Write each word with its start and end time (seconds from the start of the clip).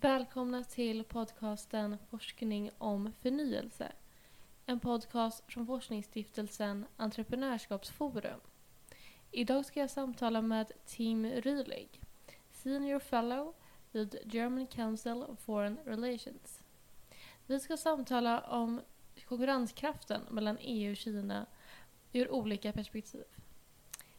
Välkomna 0.00 0.64
till 0.64 1.04
podcasten 1.04 1.96
Forskning 2.10 2.70
om 2.78 3.12
förnyelse. 3.12 3.92
En 4.66 4.80
podcast 4.80 5.44
från 5.52 5.66
forskningsstiftelsen 5.66 6.86
Entreprenörskapsforum. 6.96 8.40
Idag 9.30 9.66
ska 9.66 9.80
jag 9.80 9.90
samtala 9.90 10.42
med 10.42 10.72
Tim 10.86 11.26
Rylig, 11.26 12.00
Senior 12.50 12.98
Fellow 12.98 13.54
vid 13.92 14.18
German 14.24 14.66
Council 14.66 15.22
of 15.22 15.40
Foreign 15.40 15.78
Relations. 15.84 16.62
Vi 17.46 17.60
ska 17.60 17.76
samtala 17.76 18.40
om 18.40 18.80
konkurrenskraften 19.28 20.20
mellan 20.30 20.58
EU 20.60 20.90
och 20.90 20.96
Kina 20.96 21.46
ur 22.12 22.30
olika 22.30 22.72
perspektiv. 22.72 23.24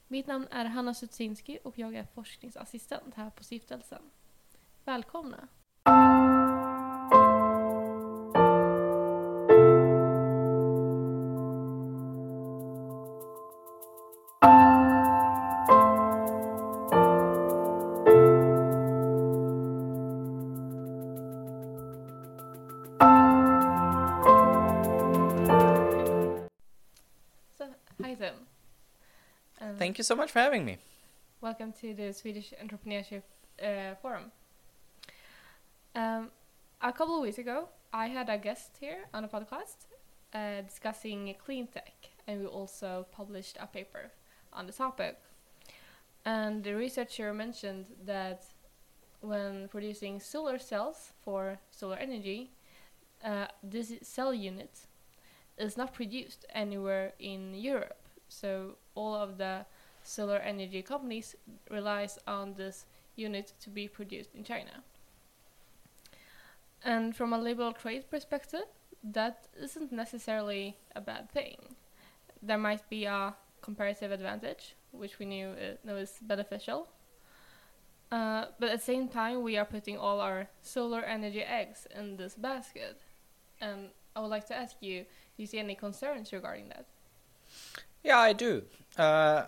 Mitt 0.08 0.28
namn 0.28 0.48
är 0.52 0.66
Hanna 0.66 0.94
Sutsinski 0.94 1.60
och 1.64 1.78
jag 1.78 1.96
är 1.96 2.04
forskningsassistent 2.04 3.16
här 3.16 3.30
på 3.30 3.44
stiftelsen. 3.44 4.02
Välkomna! 4.86 5.48
You 30.00 30.04
so 30.04 30.16
much 30.16 30.32
for 30.32 30.40
having 30.40 30.64
me. 30.64 30.78
Welcome 31.42 31.74
to 31.82 31.94
the 31.94 32.14
Swedish 32.14 32.54
Entrepreneurship 32.64 33.24
uh, 33.62 33.96
Forum. 34.02 34.32
Um, 35.94 36.30
a 36.82 36.94
couple 36.94 37.18
of 37.18 37.22
weeks 37.22 37.38
ago, 37.38 37.68
I 37.92 38.08
had 38.08 38.30
a 38.30 38.38
guest 38.38 38.78
here 38.80 39.00
on 39.14 39.26
a 39.26 39.28
podcast 39.28 39.76
uh, 40.34 40.62
discussing 40.62 41.36
clean 41.44 41.68
tech, 41.68 42.12
and 42.28 42.40
we 42.40 42.46
also 42.46 43.08
published 43.12 43.58
a 43.60 43.68
paper 43.68 44.10
on 44.54 44.68
the 44.68 44.72
topic. 44.72 45.18
And 46.24 46.64
the 46.64 46.76
researcher 46.76 47.34
mentioned 47.34 47.88
that 48.06 48.46
when 49.20 49.68
producing 49.68 50.22
solar 50.22 50.60
cells 50.60 51.12
for 51.26 51.60
solar 51.72 51.98
energy, 51.98 52.52
uh, 53.22 53.48
this 53.62 53.92
cell 54.02 54.34
unit 54.34 54.80
is 55.58 55.76
not 55.76 55.94
produced 55.94 56.46
anywhere 56.54 57.12
in 57.20 57.54
Europe. 57.54 57.98
So 58.30 58.78
all 58.96 59.14
of 59.14 59.38
the 59.38 59.66
solar 60.04 60.38
energy 60.38 60.82
companies 60.82 61.36
relies 61.70 62.20
on 62.28 62.54
this 62.54 62.86
unit 63.16 63.54
to 63.62 63.70
be 63.70 63.88
produced 63.88 64.34
in 64.36 64.44
China. 64.44 64.84
And 66.84 67.16
from 67.16 67.34
a 67.34 67.38
liberal 67.38 67.74
trade 67.74 68.10
perspective, 68.10 68.66
that 69.04 69.48
isn't 69.62 69.92
necessarily 69.92 70.78
a 70.96 71.02
bad 71.02 71.30
thing. 71.30 71.58
There 72.42 72.58
might 72.58 72.90
be 72.90 73.06
a 73.06 73.36
comparative 73.62 74.12
advantage, 74.12 74.76
which 74.92 75.20
we 75.20 75.26
knew 75.26 75.50
uh, 75.50 75.76
know 75.84 75.98
is 75.98 76.20
beneficial. 76.22 76.88
Uh, 78.12 78.46
but 78.60 78.70
at 78.70 78.80
the 78.80 78.86
same 78.86 79.08
time, 79.08 79.44
we 79.44 79.58
are 79.58 79.66
putting 79.66 79.98
all 79.98 80.20
our 80.20 80.48
solar 80.62 81.02
energy 81.02 81.44
eggs 81.44 81.88
in 81.96 82.18
this 82.18 82.34
basket. 82.34 83.00
And 83.62 83.90
I 84.16 84.22
would 84.22 84.30
like 84.30 84.48
to 84.48 84.56
ask 84.56 84.78
you, 84.82 85.02
do 85.02 85.44
you 85.44 85.46
see 85.46 85.60
any 85.60 85.76
concerns 85.76 86.34
regarding 86.34 86.70
that? 86.70 86.86
Yeah, 88.04 88.18
I 88.18 88.34
do. 88.34 88.64
Uh, 89.00 89.46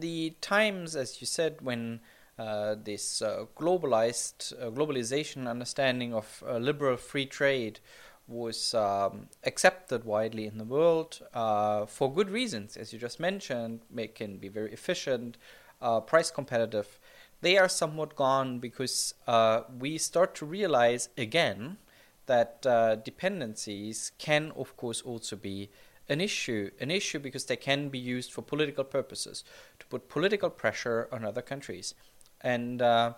the 0.00 0.34
times, 0.40 0.96
as 0.96 1.20
you 1.20 1.26
said, 1.26 1.58
when 1.60 2.00
uh, 2.38 2.74
this 2.82 3.22
uh, 3.22 3.44
globalized 3.56 4.52
uh, 4.60 4.70
globalization 4.70 5.46
understanding 5.48 6.12
of 6.12 6.42
uh, 6.46 6.56
liberal 6.56 6.96
free 6.96 7.26
trade 7.26 7.78
was 8.26 8.74
um, 8.74 9.28
accepted 9.44 10.04
widely 10.04 10.46
in 10.46 10.56
the 10.58 10.64
world 10.64 11.20
uh, 11.34 11.84
for 11.86 12.12
good 12.12 12.30
reasons, 12.30 12.76
as 12.76 12.92
you 12.92 12.98
just 12.98 13.20
mentioned, 13.20 13.80
it 13.96 14.14
can 14.14 14.38
be 14.38 14.48
very 14.48 14.72
efficient, 14.72 15.36
uh, 15.82 16.00
price 16.00 16.30
competitive. 16.30 16.98
They 17.42 17.58
are 17.58 17.68
somewhat 17.68 18.14
gone 18.16 18.58
because 18.58 19.14
uh, 19.26 19.62
we 19.78 19.98
start 19.98 20.34
to 20.36 20.46
realize 20.46 21.08
again 21.18 21.78
that 22.26 22.64
uh, 22.64 22.96
dependencies 22.96 24.12
can, 24.18 24.52
of 24.56 24.76
course, 24.76 25.02
also 25.02 25.36
be 25.36 25.70
an 26.10 26.20
issue. 26.20 26.70
An 26.80 26.90
issue 26.90 27.18
because 27.18 27.46
they 27.46 27.56
can 27.56 27.88
be 27.88 27.98
used 27.98 28.32
for 28.32 28.42
political 28.42 28.84
purposes 28.84 29.44
to 29.78 29.86
put 29.86 30.08
political 30.08 30.50
pressure 30.50 31.08
on 31.10 31.24
other 31.24 31.40
countries. 31.40 31.94
And 32.42 32.82
uh, 32.82 33.14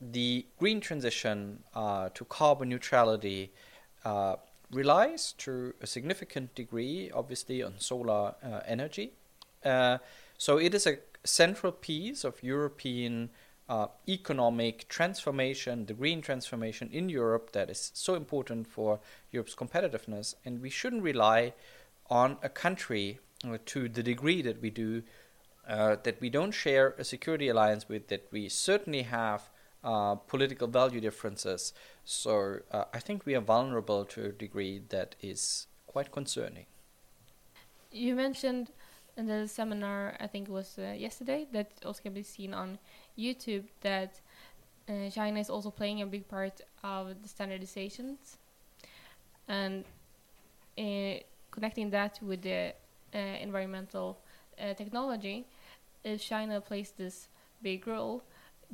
the 0.00 0.46
green 0.58 0.80
transition 0.80 1.64
uh, 1.74 2.10
to 2.14 2.24
carbon 2.26 2.68
neutrality 2.68 3.52
uh, 4.04 4.36
relies 4.70 5.32
to 5.38 5.74
a 5.80 5.86
significant 5.86 6.54
degree, 6.54 7.10
obviously, 7.14 7.62
on 7.62 7.74
solar 7.78 8.34
uh, 8.42 8.60
energy. 8.66 9.12
Uh, 9.64 9.98
so 10.36 10.58
it 10.58 10.74
is 10.74 10.86
a 10.86 10.98
central 11.24 11.72
piece 11.72 12.24
of 12.24 12.42
European 12.42 13.30
uh, 13.68 13.86
economic 14.08 14.86
transformation, 14.88 15.86
the 15.86 15.94
green 15.94 16.20
transformation 16.20 16.90
in 16.92 17.08
Europe 17.08 17.52
that 17.52 17.70
is 17.70 17.90
so 17.94 18.14
important 18.14 18.66
for 18.66 19.00
Europe's 19.30 19.54
competitiveness. 19.54 20.34
And 20.44 20.60
we 20.60 20.68
shouldn't 20.68 21.02
rely 21.02 21.54
on 22.10 22.36
a 22.42 22.48
country 22.48 23.18
uh, 23.46 23.58
to 23.66 23.88
the 23.88 24.02
degree 24.02 24.42
that 24.42 24.60
we 24.60 24.70
do, 24.70 25.02
uh, 25.68 25.96
that 26.02 26.20
we 26.20 26.30
don't 26.30 26.52
share 26.52 26.94
a 26.98 27.04
security 27.04 27.48
alliance 27.48 27.88
with, 27.88 28.08
that 28.08 28.26
we 28.30 28.48
certainly 28.48 29.02
have 29.02 29.50
uh, 29.82 30.14
political 30.14 30.66
value 30.68 31.00
differences. 31.00 31.72
So 32.04 32.60
uh, 32.70 32.84
I 32.92 32.98
think 32.98 33.26
we 33.26 33.34
are 33.34 33.40
vulnerable 33.40 34.04
to 34.06 34.26
a 34.26 34.32
degree 34.32 34.82
that 34.88 35.14
is 35.20 35.66
quite 35.86 36.10
concerning. 36.10 36.66
You 37.92 38.14
mentioned 38.14 38.70
in 39.16 39.26
the 39.26 39.46
seminar, 39.46 40.16
I 40.20 40.26
think 40.26 40.48
it 40.48 40.52
was 40.52 40.78
uh, 40.78 40.94
yesterday, 40.96 41.46
that 41.52 41.70
also 41.84 42.02
can 42.02 42.14
be 42.14 42.22
seen 42.22 42.52
on 42.52 42.78
YouTube 43.16 43.64
that 43.82 44.20
uh, 44.88 45.10
China 45.10 45.38
is 45.38 45.48
also 45.48 45.70
playing 45.70 46.02
a 46.02 46.06
big 46.06 46.28
part 46.28 46.60
of 46.82 47.08
the 47.22 47.28
standardizations 47.28 48.36
and 49.48 49.84
uh, 50.78 51.20
connecting 51.54 51.90
that 51.90 52.18
with 52.20 52.42
the 52.42 52.74
uh, 53.14 53.18
environmental 53.18 54.18
uh, 54.60 54.74
technology. 54.74 55.46
If 56.02 56.20
China 56.20 56.60
plays 56.60 56.92
this 56.96 57.28
big 57.62 57.86
role, 57.86 58.24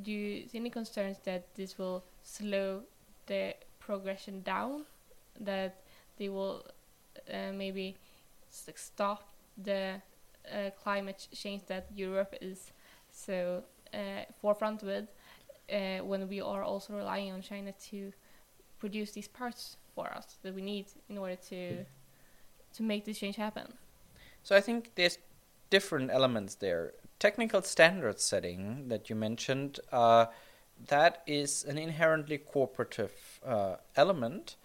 do 0.03 0.11
you 0.11 0.49
see 0.49 0.59
any 0.59 0.71
concerns 0.71 1.19
that 1.25 1.55
this 1.55 1.77
will 1.79 2.03
slow 2.23 2.83
the 3.27 3.55
progression 3.79 4.41
down? 4.43 4.87
That 5.39 5.83
they 6.17 6.29
will 6.31 6.65
uh, 7.33 7.53
maybe 7.53 7.97
stop 8.49 9.29
the 9.63 10.01
uh, 10.51 10.71
climate 10.83 11.29
change 11.35 11.63
that 11.67 11.87
Europe 11.95 12.35
is 12.41 12.73
so 13.11 13.63
uh, 13.93 14.25
forefront 14.41 14.83
with 14.83 15.07
uh, 15.73 15.99
when 15.99 16.29
we 16.29 16.41
are 16.41 16.63
also 16.63 16.95
relying 16.95 17.33
on 17.33 17.43
China 17.43 17.73
to 17.91 18.13
produce 18.79 19.13
these 19.13 19.29
parts 19.29 19.77
for 19.95 20.09
us 20.09 20.39
that 20.43 20.55
we 20.55 20.63
need 20.63 20.87
in 21.09 21.19
order 21.19 21.37
to 21.37 21.85
to 22.75 22.83
make 22.83 23.05
this 23.05 23.19
change 23.19 23.37
happen. 23.37 23.75
So 24.43 24.57
I 24.57 24.61
think 24.61 24.93
there's 24.95 25.19
different 25.71 26.11
elements 26.11 26.57
there. 26.57 26.93
Technical 27.19 27.63
standard 27.63 28.21
setting 28.21 28.89
that 28.89 29.11
you 29.11 29.17
mentioned, 29.17 29.81
uh, 29.93 30.27
that 30.89 31.23
is 31.27 31.65
an 31.65 31.77
inherently 31.79 32.39
cooperative 32.39 33.41
uh, 33.45 33.77
element 33.97 34.57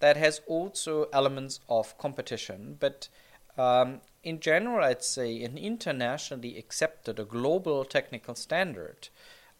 that 0.00 0.16
has 0.16 0.40
also 0.46 1.08
elements 1.12 1.60
of 1.68 1.96
competition. 1.98 2.76
But 2.78 3.08
um, 3.56 4.00
in 4.22 4.40
general, 4.40 4.84
I'd 4.84 5.02
say 5.02 5.42
an 5.42 5.58
internationally 5.58 6.58
accepted, 6.58 7.18
a 7.18 7.24
global 7.24 7.84
technical 7.84 8.34
standard 8.34 9.08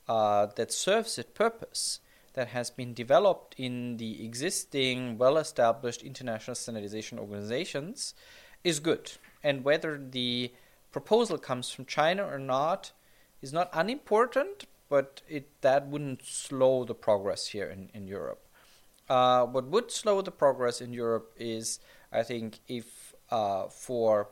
uh, 0.09 0.47
that 0.57 0.73
serves 0.73 1.19
its 1.19 1.31
purpose, 1.33 2.01
that 2.35 2.49
has 2.49 2.71
been 2.71 2.95
developed 2.95 3.55
in 3.59 3.97
the 3.97 4.25
existing, 4.25 5.19
well 5.19 5.39
established 5.39 6.03
international 6.03 6.55
standardization 6.55 7.19
organizations, 7.19 8.15
is 8.63 8.81
good. 8.81 9.13
And 9.43 9.65
whether 9.65 9.99
the 9.99 10.53
proposal 10.91 11.39
comes 11.39 11.71
from 11.71 11.87
China 11.87 12.25
or 12.25 12.39
not 12.39 12.93
is 13.43 13.53
not 13.53 13.69
unimportant, 13.73 14.67
but 14.89 15.23
it 15.29 15.61
that 15.61 15.87
wouldn't 15.89 16.25
slow 16.25 16.85
the 16.85 16.95
progress 16.95 17.49
here 17.49 17.69
in, 17.69 17.91
in 17.93 18.07
Europe. 18.07 18.47
Uh, 19.09 19.45
what 19.45 19.67
would 19.67 19.91
slow 19.91 20.23
the 20.23 20.31
progress 20.31 20.81
in 20.81 20.93
Europe 20.93 21.33
is, 21.37 21.79
I 22.13 22.23
think, 22.23 22.61
if 22.69 23.15
uh, 23.31 23.69
for 23.69 24.29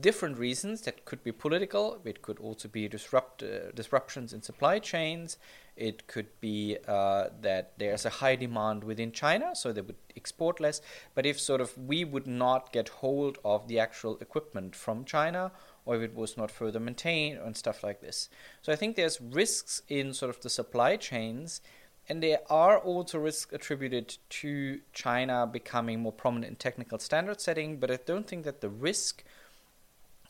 different 0.00 0.38
reasons 0.38 0.82
that 0.82 1.04
could 1.04 1.22
be 1.22 1.32
political, 1.32 2.00
it 2.04 2.20
could 2.20 2.38
also 2.40 2.68
be 2.68 2.88
disrupt 2.88 3.42
uh, 3.42 3.70
disruptions 3.74 4.32
in 4.32 4.42
supply 4.42 4.78
chains. 4.78 5.38
It 5.76 6.06
could 6.06 6.28
be 6.40 6.78
uh, 6.88 7.28
that 7.42 7.72
there's 7.78 8.06
a 8.06 8.10
high 8.10 8.36
demand 8.36 8.84
within 8.84 9.12
China, 9.12 9.54
so 9.54 9.72
they 9.72 9.82
would 9.82 9.96
export 10.16 10.58
less. 10.58 10.80
But 11.14 11.26
if 11.26 11.38
sort 11.38 11.60
of 11.60 11.76
we 11.76 12.04
would 12.04 12.26
not 12.26 12.72
get 12.72 12.88
hold 12.88 13.38
of 13.44 13.68
the 13.68 13.78
actual 13.78 14.18
equipment 14.20 14.74
from 14.74 15.04
China, 15.04 15.52
or 15.84 15.96
if 15.96 16.02
it 16.02 16.14
was 16.14 16.36
not 16.36 16.50
further 16.50 16.80
maintained 16.80 17.38
and 17.38 17.56
stuff 17.56 17.82
like 17.82 18.00
this. 18.00 18.28
So 18.62 18.72
I 18.72 18.76
think 18.76 18.96
there's 18.96 19.20
risks 19.20 19.82
in 19.88 20.14
sort 20.14 20.30
of 20.30 20.40
the 20.40 20.50
supply 20.50 20.96
chains 20.96 21.60
and 22.08 22.22
there 22.22 22.40
are 22.48 22.78
also 22.78 23.18
risks 23.18 23.52
attributed 23.52 24.16
to 24.28 24.80
China 24.92 25.46
becoming 25.46 26.00
more 26.00 26.12
prominent 26.12 26.50
in 26.50 26.56
technical 26.56 26.98
standard 26.98 27.40
setting, 27.40 27.78
but 27.78 27.90
I 27.90 27.98
don't 28.04 28.26
think 28.26 28.44
that 28.44 28.60
the 28.60 28.68
risk 28.68 29.24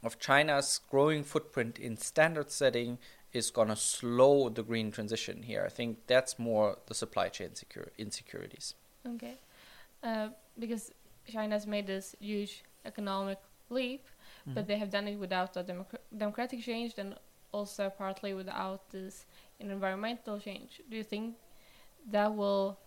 of 0.03 0.19
China's 0.19 0.81
growing 0.91 1.23
footprint 1.23 1.79
in 1.79 1.97
standard 1.97 2.51
setting 2.51 2.99
is 3.37 3.51
going 3.51 3.69
to 3.69 3.77
slow 3.77 4.49
the 4.49 4.63
green 4.63 4.91
transition 4.91 5.43
here. 5.43 5.63
I 5.65 5.69
think 5.69 6.07
that's 6.07 6.39
more 6.39 6.79
the 6.87 6.95
supply 6.95 7.29
chain 7.29 7.55
secure 7.55 7.89
insecurities. 7.99 8.75
Okay. 9.07 9.35
Uh, 10.03 10.29
because 10.59 10.91
China's 11.31 11.67
made 11.67 11.87
this 11.87 12.17
huge 12.21 12.65
economic 12.85 13.39
leap, 13.69 14.05
mm-hmm. 14.07 14.55
but 14.55 14.67
they 14.67 14.79
have 14.79 14.91
done 14.91 15.09
it 15.09 15.17
without 15.17 15.57
a 15.57 15.65
democ- 15.65 16.03
democratic 16.17 16.61
change 16.63 16.95
and 16.99 17.15
also 17.53 17.91
partly 17.91 18.35
without 18.35 18.91
this 18.91 19.27
environmental 19.61 20.39
change. 20.39 20.81
Do 20.91 20.97
you 20.97 21.05
think 21.05 21.35
that 22.11 22.35
will 22.35 22.79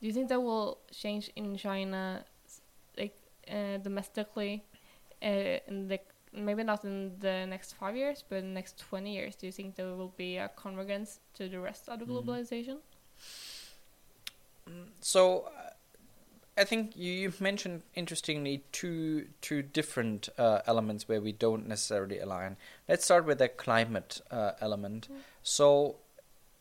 do 0.00 0.06
you 0.06 0.12
think 0.12 0.28
that 0.28 0.40
will 0.40 0.78
change 0.92 1.30
in 1.36 1.56
China 1.56 2.24
like 2.98 3.16
uh, 3.50 3.78
domestically 3.78 4.64
uh, 5.22 5.58
in 5.68 5.88
the 5.88 5.98
maybe 6.36 6.62
not 6.62 6.84
in 6.84 7.12
the 7.18 7.46
next 7.46 7.72
five 7.74 7.96
years, 7.96 8.24
but 8.28 8.36
in 8.36 8.48
the 8.48 8.54
next 8.54 8.78
20 8.78 9.12
years, 9.12 9.34
do 9.36 9.46
you 9.46 9.52
think 9.52 9.76
there 9.76 9.94
will 9.94 10.14
be 10.16 10.36
a 10.36 10.48
convergence 10.56 11.20
to 11.34 11.48
the 11.48 11.60
rest 11.60 11.88
of 11.88 11.98
the 11.98 12.04
mm-hmm. 12.04 12.30
globalization? 12.30 12.78
Mm, 14.68 14.86
so, 15.00 15.50
uh, 15.56 15.70
I 16.58 16.64
think 16.64 16.96
you, 16.96 17.28
have 17.28 17.40
mentioned 17.40 17.82
interestingly 17.94 18.64
two 18.72 19.26
two 19.42 19.62
different 19.62 20.28
uh, 20.38 20.60
elements 20.66 21.06
where 21.06 21.20
we 21.20 21.32
don't 21.32 21.68
necessarily 21.68 22.18
align. 22.18 22.56
Let's 22.88 23.04
start 23.04 23.26
with 23.26 23.38
the 23.38 23.48
climate 23.48 24.22
uh, 24.30 24.52
element. 24.60 25.08
Mm. 25.12 25.16
So, 25.42 25.96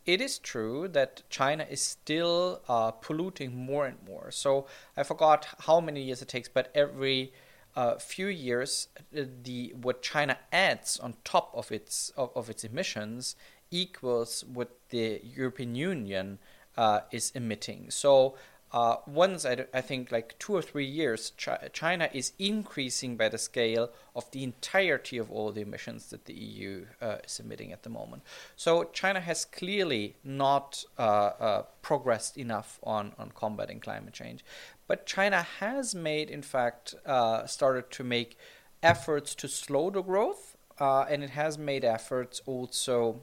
it 0.05 0.21
is 0.21 0.37
true 0.37 0.87
that 0.89 1.23
China 1.29 1.65
is 1.69 1.81
still 1.81 2.61
uh, 2.67 2.91
polluting 2.91 3.55
more 3.55 3.85
and 3.85 3.97
more. 4.05 4.31
So, 4.31 4.67
I 4.97 5.03
forgot 5.03 5.47
how 5.59 5.79
many 5.79 6.03
years 6.03 6.21
it 6.21 6.27
takes, 6.27 6.49
but 6.49 6.71
every 6.75 7.31
uh, 7.75 7.97
few 7.97 8.27
years, 8.27 8.87
uh, 9.17 9.23
the 9.43 9.73
what 9.81 10.01
China 10.01 10.37
adds 10.51 10.99
on 10.99 11.15
top 11.23 11.51
of 11.53 11.71
its 11.71 12.11
of, 12.15 12.31
of 12.35 12.49
its 12.49 12.63
emissions 12.63 13.35
equals 13.71 14.43
what 14.51 14.69
the 14.89 15.21
European 15.23 15.75
Union 15.75 16.39
uh, 16.77 17.01
is 17.11 17.31
emitting. 17.35 17.91
So 17.91 18.35
uh, 18.71 18.97
once 19.07 19.45
I, 19.45 19.65
I 19.73 19.81
think 19.81 20.11
like 20.11 20.37
two 20.39 20.53
or 20.53 20.61
three 20.61 20.85
years, 20.85 21.31
China 21.71 22.09
is 22.13 22.33
increasing 22.39 23.15
by 23.15 23.29
the 23.29 23.37
scale 23.37 23.89
of 24.15 24.29
the 24.31 24.43
entirety 24.43 25.17
of 25.17 25.31
all 25.31 25.51
the 25.51 25.61
emissions 25.61 26.09
that 26.09 26.25
the 26.25 26.33
EU 26.33 26.85
uh, 27.01 27.17
is 27.23 27.39
emitting 27.39 27.71
at 27.71 27.83
the 27.83 27.89
moment. 27.89 28.23
So 28.55 28.85
China 28.85 29.21
has 29.21 29.45
clearly 29.45 30.15
not 30.23 30.83
uh, 30.97 31.01
uh 31.01 31.61
progressed 31.81 32.37
enough 32.37 32.79
on, 32.83 33.13
on 33.17 33.31
combating 33.35 33.79
climate 33.79 34.13
change. 34.13 34.43
But 34.87 35.05
China 35.05 35.41
has 35.59 35.95
made, 35.95 36.29
in 36.29 36.41
fact, 36.41 36.95
uh, 37.05 37.45
started 37.45 37.89
to 37.91 38.03
make 38.03 38.37
efforts 38.83 39.33
to 39.35 39.47
slow 39.47 39.89
the 39.89 40.01
growth, 40.01 40.57
uh, 40.79 41.05
and 41.09 41.23
it 41.23 41.31
has 41.31 41.57
made 41.57 41.83
efforts 41.85 42.41
also 42.45 43.21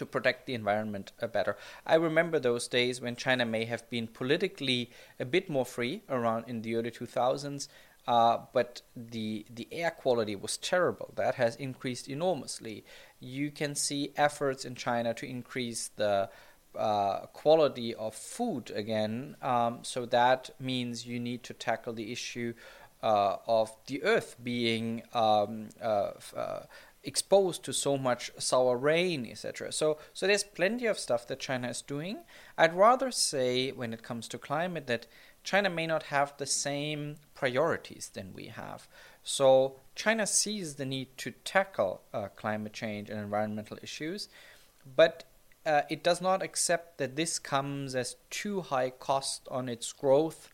to 0.00 0.06
protect 0.06 0.46
the 0.46 0.54
environment 0.54 1.12
uh, 1.20 1.26
better. 1.26 1.58
I 1.86 1.96
remember 1.96 2.38
those 2.38 2.66
days 2.68 3.02
when 3.02 3.16
China 3.16 3.44
may 3.44 3.66
have 3.66 3.88
been 3.90 4.06
politically 4.08 4.90
a 5.20 5.26
bit 5.26 5.50
more 5.50 5.66
free 5.66 6.02
around 6.08 6.44
in 6.48 6.62
the 6.62 6.74
early 6.76 6.90
2000s, 6.90 7.68
uh, 8.08 8.38
but 8.54 8.80
the 8.96 9.44
the 9.54 9.68
air 9.70 9.90
quality 9.90 10.34
was 10.34 10.56
terrible. 10.56 11.12
That 11.16 11.34
has 11.34 11.54
increased 11.56 12.08
enormously. 12.08 12.82
You 13.20 13.50
can 13.50 13.74
see 13.74 14.12
efforts 14.16 14.64
in 14.64 14.74
China 14.74 15.12
to 15.14 15.26
increase 15.26 15.90
the 15.96 16.30
uh, 16.74 17.26
quality 17.42 17.94
of 17.94 18.14
food 18.14 18.70
again. 18.70 19.36
Um, 19.42 19.80
so 19.82 20.06
that 20.06 20.50
means 20.58 21.06
you 21.06 21.20
need 21.20 21.42
to 21.44 21.52
tackle 21.52 21.92
the 21.92 22.10
issue 22.10 22.54
uh, 23.02 23.36
of 23.46 23.70
the 23.86 24.02
earth 24.02 24.36
being 24.42 25.02
um, 25.12 25.68
uh, 25.82 26.12
uh 26.36 26.62
exposed 27.02 27.64
to 27.64 27.72
so 27.72 27.96
much 27.96 28.30
sour 28.38 28.76
rain, 28.76 29.26
etc. 29.30 29.72
So, 29.72 29.98
so 30.12 30.26
there's 30.26 30.44
plenty 30.44 30.86
of 30.86 30.98
stuff 30.98 31.26
that 31.28 31.40
China 31.40 31.68
is 31.68 31.82
doing. 31.82 32.18
I'd 32.58 32.76
rather 32.76 33.10
say, 33.10 33.72
when 33.72 33.92
it 33.92 34.02
comes 34.02 34.28
to 34.28 34.38
climate, 34.38 34.86
that 34.86 35.06
China 35.42 35.70
may 35.70 35.86
not 35.86 36.04
have 36.04 36.34
the 36.36 36.46
same 36.46 37.16
priorities 37.34 38.10
than 38.12 38.34
we 38.34 38.46
have. 38.46 38.86
So, 39.22 39.76
China 39.94 40.26
sees 40.26 40.74
the 40.74 40.84
need 40.84 41.16
to 41.18 41.30
tackle 41.44 42.02
uh, 42.12 42.28
climate 42.28 42.72
change 42.72 43.08
and 43.08 43.18
environmental 43.18 43.78
issues, 43.82 44.28
but 44.96 45.24
uh, 45.64 45.82
it 45.90 46.02
does 46.02 46.20
not 46.20 46.42
accept 46.42 46.98
that 46.98 47.16
this 47.16 47.38
comes 47.38 47.94
as 47.94 48.16
too 48.30 48.62
high 48.62 48.90
cost 48.90 49.46
on 49.50 49.68
its 49.68 49.92
growth, 49.92 50.52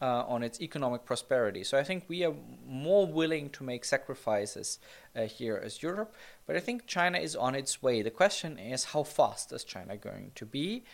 uh, 0.00 0.24
on 0.28 0.42
its 0.42 0.60
economic 0.60 1.04
prosperity. 1.04 1.64
So 1.64 1.78
I 1.78 1.84
think 1.84 2.04
we 2.08 2.24
are 2.24 2.34
more 2.66 3.06
willing 3.06 3.50
to 3.50 3.64
make 3.64 3.84
sacrifices 3.84 4.78
uh, 5.16 5.22
here 5.22 5.60
as 5.62 5.82
Europe, 5.82 6.14
but 6.46 6.56
I 6.56 6.60
think 6.60 6.86
China 6.86 7.18
is 7.18 7.34
on 7.34 7.54
its 7.54 7.82
way. 7.82 8.02
The 8.02 8.10
question 8.10 8.58
is 8.58 8.84
how 8.84 9.02
fast 9.02 9.52
is 9.52 9.64
China 9.64 9.96
going 9.96 10.32
to 10.36 10.46
be, 10.46 10.84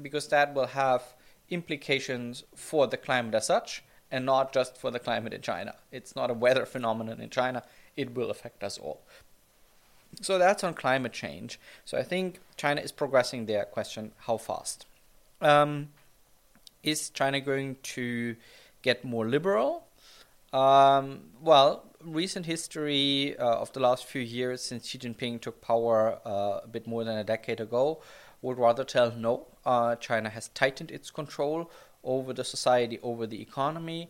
because 0.00 0.28
that 0.28 0.54
will 0.54 0.66
have 0.66 1.14
implications 1.48 2.44
for 2.54 2.86
the 2.86 2.96
climate 2.96 3.34
as 3.34 3.46
such 3.46 3.82
and 4.10 4.26
not 4.26 4.52
just 4.52 4.76
for 4.76 4.90
the 4.90 4.98
climate 4.98 5.32
in 5.32 5.40
China. 5.40 5.74
It's 5.92 6.14
not 6.14 6.30
a 6.30 6.34
weather 6.34 6.66
phenomenon 6.66 7.20
in 7.20 7.30
China, 7.30 7.62
it 7.96 8.14
will 8.14 8.30
affect 8.30 8.62
us 8.62 8.78
all. 8.78 9.00
So 10.20 10.38
that's 10.38 10.64
on 10.64 10.74
climate 10.74 11.12
change. 11.12 11.58
So 11.84 11.96
I 11.96 12.02
think 12.02 12.40
China 12.56 12.80
is 12.80 12.92
progressing 12.92 13.46
there. 13.46 13.64
Question 13.64 14.12
how 14.26 14.36
fast? 14.36 14.86
Um, 15.40 15.88
is 16.82 17.10
China 17.10 17.40
going 17.40 17.76
to 17.82 18.36
get 18.82 19.04
more 19.04 19.26
liberal? 19.26 19.86
Um, 20.52 21.30
well, 21.40 21.84
recent 22.04 22.46
history 22.46 23.36
uh, 23.38 23.56
of 23.56 23.72
the 23.72 23.80
last 23.80 24.06
few 24.06 24.22
years 24.22 24.62
since 24.62 24.86
Xi 24.86 24.98
Jinping 24.98 25.40
took 25.40 25.60
power 25.60 26.18
uh, 26.24 26.60
a 26.64 26.68
bit 26.68 26.86
more 26.86 27.04
than 27.04 27.16
a 27.18 27.24
decade 27.24 27.60
ago 27.60 28.00
would 28.42 28.58
rather 28.58 28.84
tell 28.84 29.12
no. 29.12 29.46
Uh, 29.64 29.96
China 29.96 30.30
has 30.30 30.48
tightened 30.48 30.90
its 30.90 31.10
control 31.10 31.70
over 32.02 32.32
the 32.32 32.44
society, 32.44 32.98
over 33.02 33.26
the 33.26 33.40
economy. 33.40 34.08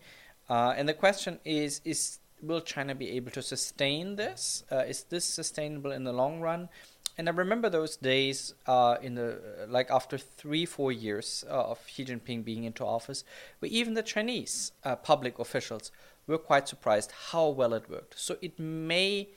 Uh, 0.48 0.74
and 0.76 0.88
the 0.88 0.94
question 0.94 1.38
is: 1.44 1.80
Is 1.84 2.18
will 2.40 2.60
China 2.60 2.94
be 2.94 3.10
able 3.10 3.30
to 3.32 3.42
sustain 3.42 4.16
this? 4.16 4.64
Uh, 4.70 4.78
is 4.78 5.04
this 5.04 5.24
sustainable 5.24 5.92
in 5.92 6.04
the 6.04 6.12
long 6.12 6.40
run? 6.40 6.68
And 7.18 7.28
I 7.28 7.32
remember 7.32 7.68
those 7.68 7.96
days 7.96 8.54
uh, 8.66 8.96
in 9.02 9.14
the 9.14 9.66
like 9.68 9.90
after 9.90 10.16
three 10.16 10.64
four 10.64 10.92
years 10.92 11.44
uh, 11.48 11.70
of 11.70 11.78
Xi 11.86 12.04
Jinping 12.04 12.44
being 12.44 12.64
into 12.64 12.84
office, 12.84 13.24
where 13.58 13.70
even 13.70 13.94
the 13.94 14.02
Chinese 14.02 14.72
uh, 14.84 14.96
public 14.96 15.38
officials 15.38 15.90
were 16.26 16.38
quite 16.38 16.68
surprised 16.68 17.12
how 17.30 17.48
well 17.48 17.74
it 17.74 17.90
worked. 17.90 18.18
So 18.18 18.36
it 18.40 18.58
may 18.58 19.28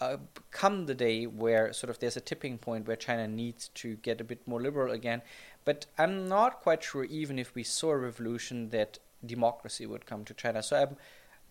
uh, 0.00 0.16
come 0.50 0.86
the 0.86 0.94
day 0.94 1.26
where 1.26 1.72
sort 1.72 1.90
of 1.90 2.00
there's 2.00 2.16
a 2.16 2.20
tipping 2.20 2.58
point 2.58 2.86
where 2.86 2.96
China 2.96 3.28
needs 3.28 3.68
to 3.68 3.94
get 3.96 4.20
a 4.20 4.24
bit 4.24 4.46
more 4.46 4.60
liberal 4.60 4.92
again. 4.92 5.22
But 5.64 5.86
I'm 5.96 6.28
not 6.28 6.60
quite 6.60 6.82
sure 6.82 7.04
even 7.04 7.38
if 7.38 7.54
we 7.54 7.62
saw 7.62 7.90
a 7.90 7.96
revolution 7.96 8.70
that 8.70 8.98
democracy 9.24 9.86
would 9.86 10.04
come 10.04 10.24
to 10.24 10.34
China. 10.34 10.62
So 10.62 10.76
I'm 10.76 10.96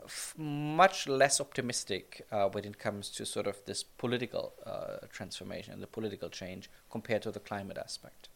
f- 0.06 0.36
much 0.38 1.08
less 1.08 1.40
optimistic 1.40 2.26
uh, 2.32 2.48
when 2.50 2.66
it 2.66 2.78
comes 2.78 3.10
to 3.10 3.26
sort 3.26 3.48
of 3.48 3.64
this 3.66 3.84
political 3.84 4.54
uh, 4.66 5.08
transformation, 5.12 5.74
and 5.74 5.82
the 5.82 5.88
political 5.88 6.30
change 6.30 6.70
compared 6.90 7.22
to 7.22 7.32
the 7.32 7.40
climate 7.40 7.78
aspect. 7.78 8.30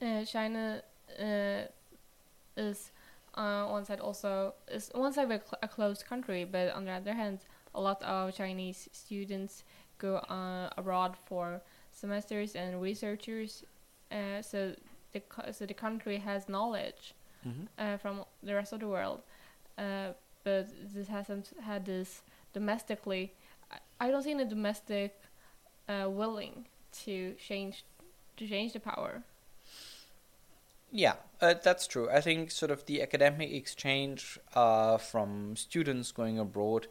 Uh, 0.00 0.24
China 0.24 0.82
uh, 1.20 1.62
is 2.56 2.90
on 3.34 3.70
one 3.70 3.84
side 3.84 4.00
also 4.00 4.54
is 4.68 4.90
on 4.94 5.00
one 5.00 5.12
side 5.12 5.30
a, 5.30 5.40
cl- 5.40 5.58
a, 5.62 5.68
closed 5.68 6.06
country, 6.06 6.44
but 6.44 6.72
on 6.74 6.84
the 6.84 6.90
other 6.90 7.14
hand, 7.14 7.40
a 7.74 7.80
lot 7.80 8.02
of 8.02 8.34
Chinese 8.34 8.88
students 8.92 9.64
go 9.98 10.16
uh, 10.16 10.70
abroad 10.76 11.16
for 11.26 11.60
semesters 11.92 12.54
and 12.54 12.80
researchers. 12.80 13.64
Uh, 14.12 14.40
so 14.40 14.74
the 15.12 15.20
co- 15.20 15.50
so 15.50 15.66
the 15.66 15.74
country 15.74 16.18
has 16.18 16.48
knowledge 16.48 17.14
mm-hmm. 17.46 17.96
from 17.96 18.24
the 18.42 18.54
rest 18.54 18.72
of 18.72 18.80
the 18.80 18.88
world 18.88 19.22
but 20.44 20.68
this 20.94 21.08
hasn't 21.08 21.52
had 21.62 21.86
this 21.86 22.22
domestically. 22.52 23.32
I, 23.70 23.78
I 24.00 24.10
don't 24.10 24.22
see 24.22 24.30
any 24.30 24.44
domestic 24.44 25.18
uh, 25.88 26.08
willing 26.08 26.66
to 27.04 27.34
change 27.34 27.84
to 28.36 28.46
change 28.46 28.72
the 28.72 28.80
power. 28.80 29.22
Yeah, 30.90 31.14
uh, 31.40 31.54
that's 31.62 31.86
true. 31.86 32.08
I 32.08 32.20
think 32.20 32.50
sort 32.50 32.70
of 32.70 32.86
the 32.86 33.02
academic 33.02 33.52
exchange 33.52 34.38
uh, 34.54 34.98
from 34.98 35.56
students 35.56 36.12
going 36.12 36.38
abroad 36.38 36.86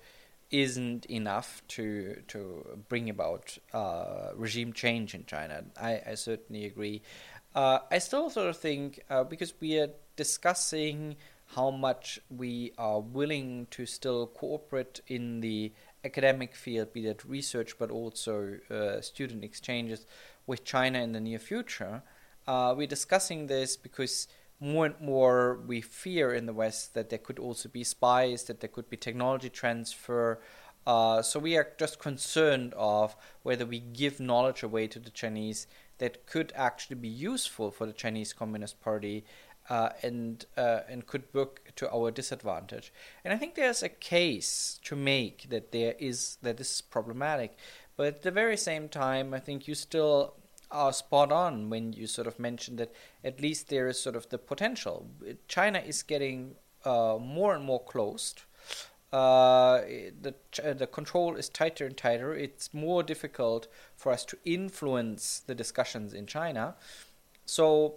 isn't 0.52 1.06
enough 1.06 1.64
to 1.68 2.22
to 2.28 2.82
bring 2.90 3.10
about 3.10 3.58
uh, 3.74 4.30
regime 4.36 4.74
change 4.74 5.16
in 5.16 5.26
China. 5.26 5.64
I, 5.80 6.02
I 6.06 6.16
certainly 6.16 6.66
agree. 6.66 7.02
Uh, 7.56 7.80
I 7.90 8.00
still 8.00 8.30
sort 8.30 8.48
of 8.50 8.58
think 8.58 9.00
uh, 9.10 9.24
because 9.24 9.54
we 9.60 9.80
are 9.80 9.90
discussing 10.16 11.16
how 11.56 11.70
much 11.72 12.20
we 12.30 12.72
are 12.78 13.00
willing 13.00 13.68
to 13.72 13.86
still 13.86 14.28
cooperate 14.28 15.02
in 15.08 15.42
the 15.42 15.72
academic 16.04 16.56
field, 16.56 16.94
be 16.94 17.04
that 17.06 17.24
research 17.24 17.78
but 17.78 17.92
also 17.92 18.58
uh, 18.70 19.02
student 19.02 19.44
exchanges 19.44 20.06
with 20.46 20.64
China 20.64 21.00
in 21.00 21.14
the 21.14 21.20
near 21.20 21.40
future. 21.40 22.04
uh, 22.48 22.74
we're 22.76 22.88
discussing 22.88 23.48
this 23.48 23.78
because 23.78 24.28
more 24.60 24.86
and 24.86 25.00
more 25.02 25.60
we 25.68 25.82
fear 25.82 26.34
in 26.34 26.46
the 26.46 26.54
West 26.54 26.94
that 26.94 27.10
there 27.10 27.20
could 27.20 27.40
also 27.40 27.70
be 27.70 27.84
spies, 27.84 28.44
that 28.46 28.60
there 28.60 28.70
could 28.70 28.90
be 28.90 28.98
technology 28.98 29.50
transfer. 29.50 30.40
Uh, 30.86 31.22
so 31.22 31.40
we 31.40 31.56
are 31.56 31.70
just 31.78 32.00
concerned 32.00 32.74
of 32.76 33.16
whether 33.44 33.66
we 33.66 33.80
give 33.80 34.20
knowledge 34.20 34.64
away 34.64 34.88
to 34.88 35.00
the 35.00 35.10
Chinese 35.10 35.68
that 36.00 36.26
could 36.26 36.52
actually 36.56 36.96
be 36.96 37.08
useful 37.08 37.72
for 37.72 37.86
the 37.86 37.94
Chinese 37.94 38.34
Communist 38.34 38.82
Party 38.82 39.24
uh, 39.70 39.90
and 40.02 40.46
uh, 40.58 40.82
and 40.90 41.08
could 41.08 41.24
work 41.34 41.72
to 41.76 41.92
our 41.92 42.12
disadvantage. 42.12 42.92
And 43.24 43.34
I 43.34 43.38
think 43.38 43.56
there's 43.56 43.84
a 43.84 43.90
case 43.90 44.80
to 44.84 44.96
make 44.96 45.50
that 45.50 45.72
there 45.72 45.96
is 46.00 46.38
that 46.42 46.58
this 46.58 46.72
is 46.76 46.82
problematic, 46.82 47.58
but 47.96 48.08
at 48.08 48.22
the 48.24 48.32
very 48.32 48.58
same 48.58 48.90
time, 48.90 49.34
I 49.34 49.40
think 49.40 49.68
you 49.68 49.76
still 49.76 50.36
are 50.72 50.92
spot 50.92 51.32
on 51.32 51.70
when 51.70 51.94
you 51.94 52.08
sort 52.08 52.28
of 52.28 52.40
mentioned 52.40 52.80
that 52.80 52.92
at 53.24 53.40
least 53.40 53.70
there 53.70 53.88
is 53.88 54.00
sort 54.00 54.16
of 54.16 54.28
the 54.30 54.38
potential. 54.38 55.08
China 55.48 55.80
is 55.80 56.02
getting 56.02 56.56
uh, 56.84 57.18
more 57.22 57.56
and 57.56 57.64
more 57.64 57.84
closed. 57.84 58.42
Uh, 59.12 59.82
the 60.22 60.34
the 60.76 60.88
control 60.88 61.36
is 61.36 61.48
tighter 61.48 61.86
and 61.86 61.96
tighter. 61.96 62.34
It's 62.34 62.74
more 62.74 63.04
difficult 63.04 63.68
for 63.96 64.12
us 64.12 64.26
to 64.26 64.38
influence 64.44 65.40
the 65.40 65.54
discussions 65.54 66.16
in 66.16 66.26
China. 66.26 66.76
So 67.46 67.96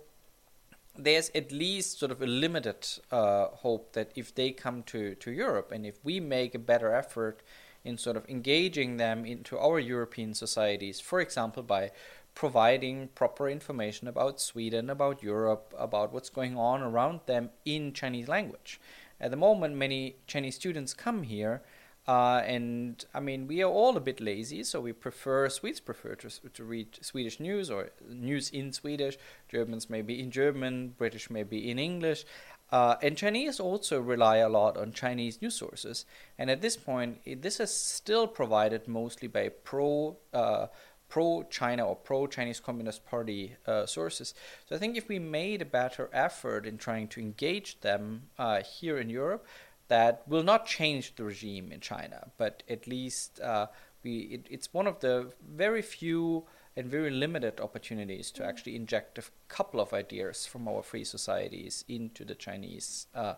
there's 0.99 1.31
at 1.35 1.53
least 1.53 1.99
sort 1.99 2.13
of 2.13 2.23
a 2.23 2.27
limited 2.27 2.87
uh, 3.11 3.47
hope 3.49 3.93
that 3.93 4.11
if 4.15 4.35
they 4.35 4.51
come 4.51 4.83
to, 4.85 5.15
to 5.17 5.31
Europe 5.31 5.73
and 5.73 5.87
if 5.87 6.05
we 6.05 6.21
make 6.21 6.55
a 6.55 6.59
better 6.59 6.93
effort 6.93 7.43
in 7.85 7.97
sort 7.97 8.17
of 8.17 8.29
engaging 8.29 8.97
them 8.97 9.25
into 9.25 9.59
our 9.59 9.79
European 9.79 10.35
societies, 10.35 11.01
for 11.01 11.21
example, 11.21 11.63
by 11.63 11.91
providing 12.35 13.09
proper 13.15 13.49
information 13.49 14.09
about 14.09 14.41
Sweden, 14.41 14.91
about 14.91 15.23
Europe, 15.23 15.73
about 15.79 16.13
what's 16.13 16.29
going 16.29 16.57
on 16.57 16.83
around 16.83 17.21
them 17.27 17.51
in 17.65 17.93
Chinese 17.93 18.29
language. 18.29 18.81
At 19.21 19.31
the 19.31 19.37
moment, 19.37 19.75
many 19.75 20.17
Chinese 20.27 20.57
students 20.57 20.93
come 20.93 21.23
here 21.23 21.63
uh, 22.07 22.43
and 22.47 23.05
I 23.13 23.21
mean, 23.21 23.47
we 23.49 23.63
are 23.63 23.71
all 23.71 23.97
a 23.97 24.01
bit 24.01 24.21
lazy, 24.21 24.63
so 24.63 24.81
we 24.81 24.93
prefer 24.93 25.49
Swedes 25.49 25.81
prefer 25.81 26.15
to, 26.17 26.29
to 26.51 26.65
read 26.65 26.99
Swedish 27.05 27.41
news 27.41 27.71
or 27.71 27.91
news 28.09 28.51
in 28.51 28.73
Swedish. 28.73 29.19
Germans 29.49 29.91
maybe 29.91 30.21
in 30.21 30.31
German, 30.31 30.95
British 30.97 31.31
maybe 31.31 31.69
in 31.69 31.79
English, 31.79 32.25
uh, 32.71 32.97
and 33.03 33.17
Chinese 33.17 33.59
also 33.59 34.01
rely 34.01 34.37
a 34.37 34.49
lot 34.49 34.77
on 34.77 34.93
Chinese 34.93 35.41
news 35.43 35.57
sources. 35.57 36.05
And 36.39 36.51
at 36.51 36.63
this 36.63 36.77
point, 36.77 37.19
it, 37.25 37.43
this 37.43 37.59
is 37.61 37.75
still 37.75 38.27
provided 38.27 38.87
mostly 38.87 39.29
by 39.29 39.49
pro. 39.49 40.17
Uh, 40.33 40.67
pro 41.09 41.45
China 41.45 41.87
or 41.87 41.95
pro 41.95 42.27
Chinese 42.27 42.59
Communist 42.59 43.07
Party 43.07 43.55
uh, 43.65 43.87
sources. 43.87 44.35
So 44.69 44.75
I 44.75 44.79
think 44.81 44.97
if 44.97 45.07
we 45.07 45.21
made 45.21 45.63
a 45.63 45.65
better 45.65 46.11
effort 46.13 46.67
in 46.67 46.79
trying 46.79 47.07
to 47.09 47.21
engage 47.21 47.81
them 47.81 48.25
uh, 48.39 48.63
here 48.63 48.99
in 48.99 49.09
Europe, 49.09 49.47
that 49.89 50.23
will 50.27 50.43
not 50.43 50.67
change 50.67 51.15
the 51.17 51.25
regime 51.25 51.73
in 51.73 51.81
China, 51.81 52.29
but 52.37 52.63
at 52.69 52.87
least 52.87 53.41
uh, 53.41 53.67
we 54.03 54.19
it, 54.37 54.47
it's 54.51 54.73
one 54.73 54.87
of 54.87 55.01
the 55.01 55.33
very 55.47 55.83
few 55.83 56.45
and 56.77 56.87
very 56.89 57.11
limited 57.11 57.61
opportunities 57.61 58.31
to 58.31 58.45
actually 58.45 58.77
inject 58.77 59.19
a 59.19 59.23
couple 59.49 59.81
of 59.81 59.93
ideas 59.93 60.45
from 60.45 60.69
our 60.69 60.83
free 60.83 61.05
societies 61.05 61.85
into 61.89 62.25
the 62.25 62.35
Chinese 62.35 63.07
uh, 63.15 63.35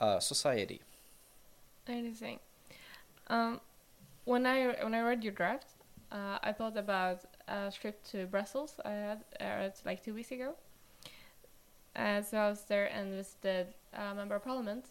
uh, 0.00 0.18
society. 0.18 0.80
Interesting. 1.86 2.40
Um, 3.28 3.60
when 4.24 4.46
I 4.46 4.74
when 4.82 4.94
I 4.94 5.00
read 5.02 5.22
your 5.22 5.32
draft, 5.32 5.68
uh, 6.10 6.38
I 6.42 6.52
thought 6.52 6.76
about 6.76 7.20
a 7.48 7.70
trip 7.70 8.02
to 8.10 8.26
Brussels 8.26 8.80
I 8.84 8.90
had 8.90 9.24
uh, 9.40 9.70
like 9.84 10.04
two 10.04 10.14
weeks 10.14 10.32
ago. 10.32 10.54
Uh, 11.94 12.22
so 12.22 12.38
I 12.38 12.48
was 12.48 12.64
there 12.64 12.86
and 12.86 13.12
visited 13.12 13.74
a 13.92 14.14
member 14.14 14.34
of 14.36 14.44
parliament 14.44 14.86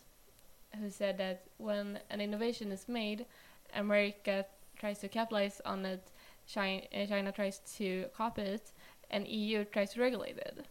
who 0.79 0.89
said 0.89 1.17
that 1.17 1.43
when 1.57 1.99
an 2.09 2.21
innovation 2.21 2.71
is 2.71 2.87
made, 2.87 3.25
America 3.75 4.45
tries 4.77 4.99
to 4.99 5.07
capitalize 5.07 5.61
on 5.65 5.85
it, 5.85 6.11
China, 6.47 6.81
uh, 6.93 7.05
China 7.05 7.31
tries 7.31 7.59
to 7.77 8.05
copy 8.15 8.41
it, 8.41 8.71
and 9.09 9.27
EU 9.27 9.63
tries 9.65 9.93
to 9.93 10.01
regulate 10.01 10.37
it. 10.37 10.65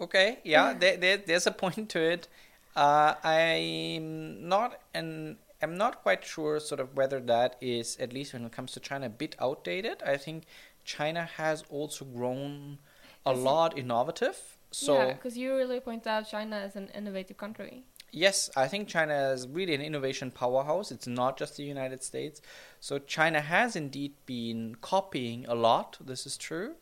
Okay, 0.00 0.38
yeah, 0.44 0.74
there, 0.74 0.96
there, 0.96 1.16
there's 1.16 1.46
a 1.46 1.50
point 1.50 1.88
to 1.88 2.00
it. 2.00 2.28
Uh, 2.76 3.14
I'm 3.24 4.48
not 4.48 4.80
and 4.94 5.36
I'm 5.60 5.76
not 5.76 6.02
quite 6.02 6.24
sure 6.24 6.60
sort 6.60 6.80
of 6.80 6.96
whether 6.96 7.18
that 7.18 7.56
is 7.60 7.96
at 7.98 8.12
least 8.12 8.32
when 8.32 8.44
it 8.44 8.52
comes 8.52 8.70
to 8.72 8.80
China 8.80 9.06
a 9.06 9.10
bit 9.10 9.34
outdated. 9.40 10.02
I 10.04 10.16
think 10.16 10.44
China 10.84 11.28
has 11.36 11.64
also 11.70 12.04
grown 12.04 12.78
a 13.26 13.32
lot 13.32 13.76
innovative. 13.76 14.38
So 14.70 14.94
yeah, 14.94 15.14
because 15.14 15.36
you 15.36 15.56
really 15.56 15.80
point 15.80 16.06
out 16.06 16.28
China 16.28 16.56
as 16.56 16.76
an 16.76 16.88
innovative 16.94 17.36
country 17.36 17.82
yes, 18.12 18.50
I 18.56 18.68
think 18.68 18.88
China 18.88 19.30
is 19.30 19.46
really 19.48 19.74
an 19.74 19.80
innovation 19.80 20.30
powerhouse. 20.30 20.90
It's 20.90 21.06
not 21.06 21.38
just 21.38 21.56
the 21.56 21.64
United 21.64 22.02
States. 22.02 22.40
So 22.80 22.98
China 22.98 23.40
has 23.40 23.76
indeed 23.76 24.14
been 24.26 24.76
copying 24.80 25.46
a 25.46 25.54
lot. 25.54 25.98
This 26.00 26.26
is 26.26 26.36
true. 26.36 26.74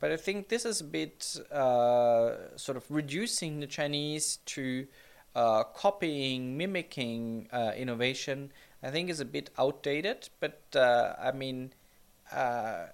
But 0.00 0.12
I 0.12 0.16
think 0.16 0.48
this 0.48 0.64
is 0.64 0.80
a 0.80 0.84
bit 0.84 1.36
uh, 1.50 2.56
sort 2.56 2.76
of 2.76 2.84
reducing 2.88 3.60
the 3.60 3.66
Chinese 3.66 4.38
to 4.46 4.86
uh, 5.34 5.64
copying, 5.64 6.56
mimicking 6.56 7.48
uh, 7.52 7.72
innovation. 7.76 8.52
I 8.82 8.90
think 8.90 9.10
is 9.10 9.20
a 9.20 9.24
bit 9.24 9.50
outdated. 9.58 10.28
But 10.38 10.60
uh, 10.74 11.14
I 11.20 11.32
mean, 11.32 11.72
uh, 12.32 12.86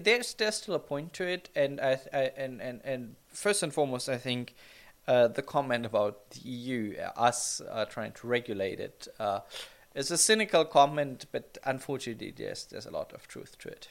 there's 0.00 0.34
there's 0.34 0.56
still 0.56 0.74
a 0.74 0.80
point 0.80 1.12
to 1.14 1.24
it. 1.24 1.50
And 1.54 1.80
I, 1.80 2.00
I 2.12 2.32
and 2.36 2.60
and 2.60 2.80
and 2.84 3.14
first 3.28 3.62
and 3.62 3.72
foremost, 3.72 4.08
I 4.08 4.16
think 4.16 4.54
uh, 5.08 5.26
the 5.26 5.42
comment 5.42 5.86
about 5.86 6.30
the 6.30 6.40
EU, 6.48 6.94
uh, 6.98 7.18
us 7.18 7.62
uh, 7.70 7.86
trying 7.86 8.12
to 8.12 8.26
regulate 8.26 8.78
it, 8.78 9.08
uh, 9.18 9.40
is 9.94 10.10
a 10.10 10.18
cynical 10.18 10.64
comment, 10.64 11.24
but 11.32 11.56
unfortunately, 11.64 12.32
yes, 12.36 12.64
there's 12.64 12.86
a 12.86 12.90
lot 12.90 13.12
of 13.14 13.26
truth 13.26 13.58
to 13.58 13.68
it. 13.68 13.88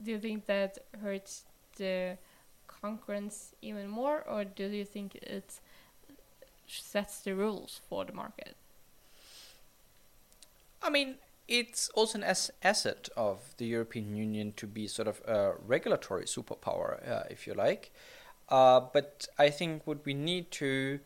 Do 0.00 0.12
you 0.12 0.18
think 0.20 0.46
that 0.46 0.78
hurts 1.02 1.44
the 1.76 2.18
concurrence 2.68 3.52
even 3.62 3.88
more, 3.88 4.22
or 4.28 4.44
do 4.44 4.68
you 4.68 4.84
think 4.84 5.16
it 5.16 5.60
sets 6.68 7.20
the 7.20 7.34
rules 7.34 7.80
for 7.88 8.04
the 8.04 8.12
market? 8.12 8.54
I 10.80 10.90
mean, 10.90 11.16
it's 11.48 11.88
also 11.90 12.18
an 12.18 12.24
as- 12.24 12.52
asset 12.62 13.08
of 13.16 13.54
the 13.56 13.66
European 13.66 14.14
Union 14.16 14.52
to 14.56 14.66
be 14.66 14.86
sort 14.86 15.08
of 15.08 15.20
a 15.26 15.54
regulatory 15.66 16.26
superpower, 16.26 17.06
uh, 17.08 17.24
if 17.28 17.46
you 17.46 17.54
like. 17.54 17.92
Uh, 18.48 18.80
but 18.92 19.26
I 19.38 19.50
think 19.50 19.86
what 19.86 20.04
we 20.04 20.14
need 20.14 20.50
to 20.52 21.00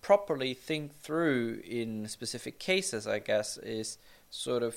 properly 0.00 0.54
think 0.54 1.00
through 1.00 1.62
in 1.64 2.08
specific 2.08 2.58
cases, 2.58 3.06
I 3.06 3.20
guess, 3.20 3.56
is 3.58 3.98
sort 4.30 4.62
of 4.62 4.76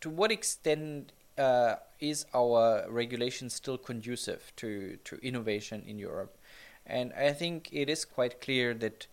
to 0.00 0.10
what 0.10 0.30
extent 0.30 1.12
uh, 1.38 1.76
is 1.98 2.26
our 2.34 2.84
regulation 2.88 3.48
still 3.50 3.78
conducive 3.78 4.52
to, 4.56 4.98
to 5.04 5.16
innovation 5.16 5.82
in 5.86 5.98
Europe? 5.98 6.36
And 6.86 7.12
I 7.14 7.32
think 7.32 7.70
it 7.72 7.88
is 7.88 8.04
quite 8.04 8.40
clear 8.40 8.74
that 8.74 9.06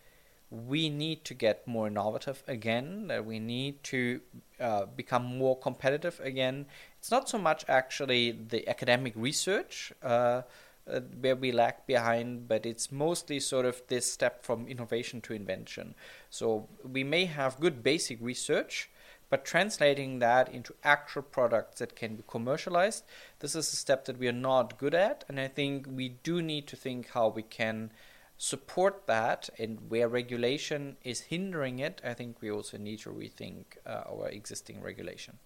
we 0.52 0.90
need 0.90 1.24
to 1.24 1.34
get 1.34 1.66
more 1.66 1.88
innovative 1.88 2.44
again, 2.46 3.08
that 3.08 3.26
we 3.26 3.40
need 3.40 3.82
to 3.86 4.20
uh, 4.60 4.86
become 4.86 5.24
more 5.24 5.58
competitive 5.58 6.20
again. 6.22 6.66
It's 7.00 7.10
not 7.10 7.30
so 7.30 7.38
much 7.38 7.64
actually 7.70 8.32
the 8.32 8.68
academic 8.68 9.14
research. 9.16 9.94
Uh, 10.04 10.42
uh, 10.90 11.00
where 11.20 11.36
we 11.36 11.52
lag 11.52 11.76
behind, 11.86 12.48
but 12.48 12.66
it's 12.66 12.92
mostly 12.92 13.40
sort 13.40 13.66
of 13.66 13.82
this 13.88 14.12
step 14.12 14.44
from 14.44 14.68
innovation 14.68 15.22
to 15.22 15.34
invention. 15.34 15.96
So 16.30 16.68
we 16.84 17.04
may 17.04 17.26
have 17.26 17.60
good 17.60 17.84
basic 17.84 18.20
research, 18.22 18.90
but 19.30 19.46
translating 19.46 20.20
that 20.20 20.54
into 20.54 20.76
actual 20.84 21.22
products 21.22 21.80
that 21.80 21.96
can 21.96 22.16
be 22.16 22.24
commercialized, 22.28 23.06
this 23.40 23.56
is 23.56 23.72
a 23.72 23.76
step 23.76 24.06
that 24.06 24.18
we 24.18 24.28
are 24.28 24.34
not 24.34 24.78
good 24.78 24.94
at, 24.94 25.24
and 25.28 25.40
I 25.40 25.48
think 25.48 25.88
we 25.90 26.10
do 26.24 26.42
need 26.42 26.68
to 26.68 26.76
think 26.76 27.10
how 27.12 27.30
we 27.30 27.44
can 27.44 27.92
support 28.38 29.06
that 29.06 29.52
and 29.60 29.78
where 29.90 30.10
regulation 30.10 30.98
is 31.04 31.22
hindering 31.22 31.78
it, 31.78 32.02
I 32.04 32.16
think 32.16 32.38
we 32.42 32.50
also 32.50 32.76
need 32.76 32.98
to 33.02 33.12
rethink 33.12 33.78
uh, 33.86 34.02
our 34.10 34.30
existing 34.30 34.82
regulation. 34.82 35.38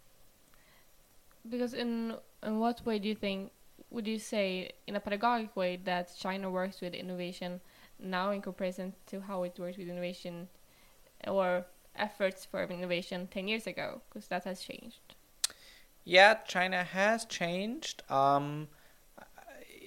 Because 1.50 1.74
in 1.74 2.15
in 2.42 2.60
what 2.60 2.86
way 2.86 2.98
do 2.98 3.10
you 3.10 3.15
think 3.15 3.51
would 3.96 4.06
you 4.06 4.20
say 4.20 4.72
in 4.88 4.96
a 4.98 5.00
pedagogic 5.00 5.56
way 5.56 5.78
that 5.86 6.12
China 6.20 6.52
works 6.52 6.82
with 6.82 6.94
innovation 6.94 7.62
now 7.98 8.32
in 8.32 8.42
comparison 8.42 8.94
to 9.08 9.22
how 9.22 9.44
it 9.44 9.58
worked 9.58 9.78
with 9.78 9.88
innovation 9.88 10.50
or 11.25 11.66
efforts 11.96 12.44
for 12.44 12.62
innovation 12.64 13.28
10 13.32 13.48
years 13.48 13.66
ago? 13.66 14.02
Because 14.10 14.28
that 14.28 14.44
has 14.44 14.62
changed. 14.62 15.00
Yeah 16.04 16.36
china 16.46 16.84
has 16.84 17.25
changed. 17.25 18.04
Um, 18.12 18.68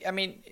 i 0.06 0.10
mean 0.10 0.42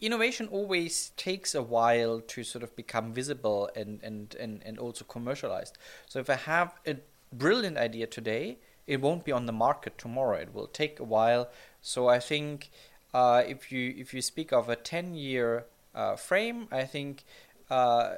innovation 0.00 0.48
always 0.50 1.10
takes 1.16 1.54
a 1.54 1.62
while 1.62 2.20
to 2.20 2.42
sort 2.44 2.62
of 2.62 2.74
become 2.76 3.14
visible 3.14 3.70
and, 3.76 4.00
and, 4.02 4.34
and, 4.34 4.62
and 4.66 4.78
also 4.78 5.04
commercialized. 5.04 5.78
So 6.06 6.18
if 6.18 6.28
i 6.28 6.34
have 6.34 6.74
a 6.86 6.96
brilliant 7.32 7.78
idea 7.78 8.06
today 8.08 8.58
it 8.86 9.00
won't 9.00 9.24
be 9.24 9.32
on 9.32 9.46
the 9.46 9.52
market 9.52 9.98
tomorrow. 9.98 10.36
It 10.38 10.54
will 10.54 10.68
take 10.68 11.00
a 11.00 11.04
while. 11.04 11.48
So 11.80 12.08
i 12.08 12.18
think 12.18 12.70
uh, 13.16 13.42
if 13.48 13.72
you 13.72 13.94
if 13.96 14.12
you 14.12 14.20
speak 14.20 14.52
of 14.52 14.68
a 14.68 14.76
ten 14.76 15.14
year 15.14 15.64
uh, 15.94 16.16
frame, 16.16 16.68
I 16.70 16.84
think 16.84 17.24
uh, 17.70 18.16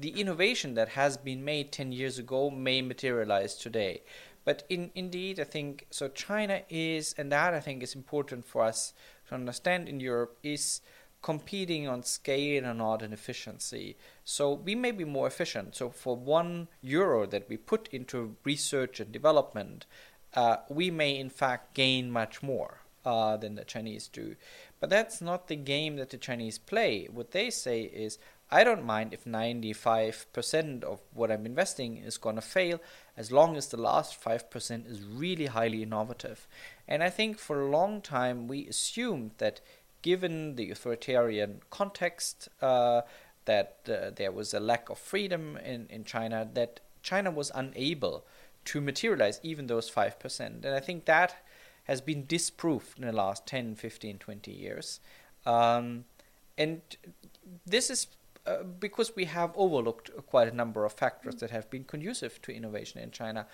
the 0.00 0.20
innovation 0.20 0.74
that 0.74 0.88
has 1.00 1.16
been 1.16 1.44
made 1.44 1.70
ten 1.70 1.92
years 1.92 2.18
ago 2.18 2.50
may 2.50 2.82
materialize 2.82 3.54
today. 3.54 4.02
But 4.44 4.64
in 4.68 4.90
indeed, 4.96 5.38
I 5.38 5.44
think 5.44 5.86
so. 5.90 6.08
China 6.08 6.62
is, 6.68 7.14
and 7.16 7.30
that 7.30 7.54
I 7.54 7.60
think 7.60 7.84
is 7.84 7.94
important 7.94 8.44
for 8.44 8.62
us 8.62 8.94
to 9.28 9.36
understand 9.36 9.88
in 9.88 10.00
Europe 10.00 10.36
is 10.42 10.80
competing 11.22 11.86
on 11.86 12.02
scale 12.02 12.64
and 12.64 12.78
not 12.78 13.00
in 13.00 13.12
efficiency. 13.12 13.96
So 14.24 14.54
we 14.54 14.74
may 14.74 14.90
be 14.90 15.04
more 15.04 15.28
efficient. 15.28 15.76
So 15.76 15.90
for 15.90 16.16
one 16.16 16.66
euro 16.80 17.26
that 17.26 17.48
we 17.48 17.56
put 17.56 17.88
into 17.92 18.34
research 18.42 18.98
and 18.98 19.12
development, 19.12 19.86
uh, 20.34 20.56
we 20.68 20.90
may 20.90 21.16
in 21.16 21.30
fact 21.30 21.74
gain 21.74 22.10
much 22.10 22.42
more 22.42 22.81
uh, 23.04 23.36
than 23.36 23.54
the 23.54 23.64
Chinese 23.64 24.08
do. 24.08 24.36
But 24.80 24.90
that's 24.90 25.20
not 25.20 25.48
the 25.48 25.56
game 25.56 25.96
that 25.96 26.10
the 26.10 26.16
Chinese 26.16 26.58
play. 26.58 27.08
What 27.10 27.32
they 27.32 27.50
say 27.50 27.82
is, 27.82 28.18
I 28.50 28.64
don't 28.64 28.84
mind 28.84 29.14
if 29.14 29.24
95% 29.24 30.84
of 30.84 31.00
what 31.14 31.30
I'm 31.30 31.46
investing 31.46 31.96
is 31.96 32.18
going 32.18 32.36
to 32.36 32.42
fail 32.42 32.80
as 33.16 33.32
long 33.32 33.56
as 33.56 33.68
the 33.68 33.78
last 33.78 34.22
5% 34.22 34.90
is 34.90 35.02
really 35.04 35.46
highly 35.46 35.82
innovative. 35.82 36.46
And 36.86 37.02
I 37.02 37.08
think 37.08 37.38
for 37.38 37.62
a 37.62 37.70
long 37.70 38.02
time 38.02 38.48
we 38.48 38.66
assumed 38.66 39.32
that 39.38 39.62
given 40.02 40.56
the 40.56 40.70
authoritarian 40.70 41.62
context, 41.70 42.48
uh, 42.60 43.02
that 43.46 43.78
uh, 43.88 44.10
there 44.14 44.32
was 44.32 44.52
a 44.52 44.60
lack 44.60 44.90
of 44.90 44.98
freedom 44.98 45.56
in, 45.64 45.86
in 45.88 46.04
China, 46.04 46.46
that 46.52 46.80
China 47.02 47.30
was 47.30 47.50
unable 47.54 48.24
to 48.66 48.80
materialize 48.80 49.40
even 49.42 49.66
those 49.66 49.90
5%. 49.90 50.40
And 50.40 50.66
I 50.66 50.80
think 50.80 51.06
that 51.06 51.36
has 51.84 52.00
been 52.00 52.26
disproved 52.26 52.98
in 52.98 53.06
the 53.06 53.12
last 53.12 53.46
10, 53.46 53.74
15, 53.74 54.18
20 54.18 54.50
years. 54.50 55.00
Um, 55.44 56.04
and 56.56 56.80
this 57.66 57.90
is 57.90 58.06
uh, 58.46 58.62
because 58.64 59.14
we 59.14 59.24
have 59.26 59.52
overlooked 59.54 60.10
quite 60.26 60.48
a 60.48 60.54
number 60.54 60.84
of 60.84 60.92
factors 60.92 61.36
that 61.36 61.50
have 61.50 61.70
been 61.70 61.84
conducive 61.84 62.42
to 62.42 62.52
innovation 62.52 63.00
in 63.00 63.10
China. 63.10 63.46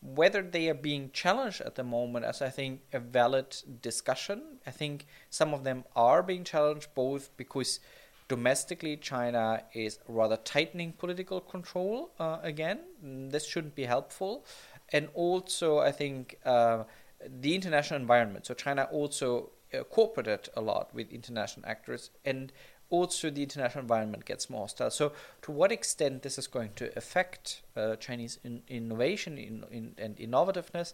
Whether 0.00 0.42
they 0.42 0.68
are 0.68 0.74
being 0.74 1.10
challenged 1.12 1.60
at 1.60 1.74
the 1.74 1.82
moment 1.82 2.24
as 2.24 2.42
I 2.42 2.50
think 2.50 2.82
a 2.92 3.00
valid 3.00 3.56
discussion. 3.82 4.58
I 4.66 4.70
think 4.70 5.06
some 5.30 5.52
of 5.52 5.64
them 5.64 5.84
are 5.96 6.22
being 6.22 6.44
challenged 6.44 6.88
both 6.94 7.36
because 7.36 7.80
domestically 8.28 8.96
China 8.96 9.62
is 9.72 9.98
rather 10.06 10.36
tightening 10.36 10.92
political 10.92 11.40
control 11.40 12.10
uh, 12.20 12.38
again. 12.42 12.80
This 13.02 13.46
shouldn't 13.48 13.74
be 13.74 13.84
helpful. 13.84 14.44
And 14.92 15.08
also, 15.14 15.78
I 15.78 15.90
think 15.90 16.38
uh, 16.44 16.84
the 17.28 17.54
international 17.54 18.00
environment. 18.00 18.46
So 18.46 18.54
China 18.54 18.88
also 18.90 19.50
uh, 19.74 19.84
cooperated 19.84 20.48
a 20.56 20.60
lot 20.60 20.94
with 20.94 21.10
international 21.10 21.68
actors 21.68 22.10
and 22.24 22.52
also 22.88 23.30
the 23.30 23.42
international 23.42 23.82
environment 23.82 24.24
gets 24.24 24.48
more 24.48 24.60
hostile. 24.60 24.90
So, 24.90 25.12
to 25.42 25.50
what 25.50 25.72
extent 25.72 26.22
this 26.22 26.38
is 26.38 26.46
going 26.46 26.70
to 26.76 26.96
affect 26.96 27.62
uh, 27.76 27.96
Chinese 27.96 28.38
in, 28.44 28.62
innovation 28.68 29.38
in, 29.38 29.64
in, 29.72 29.94
and 29.98 30.16
innovativeness 30.16 30.92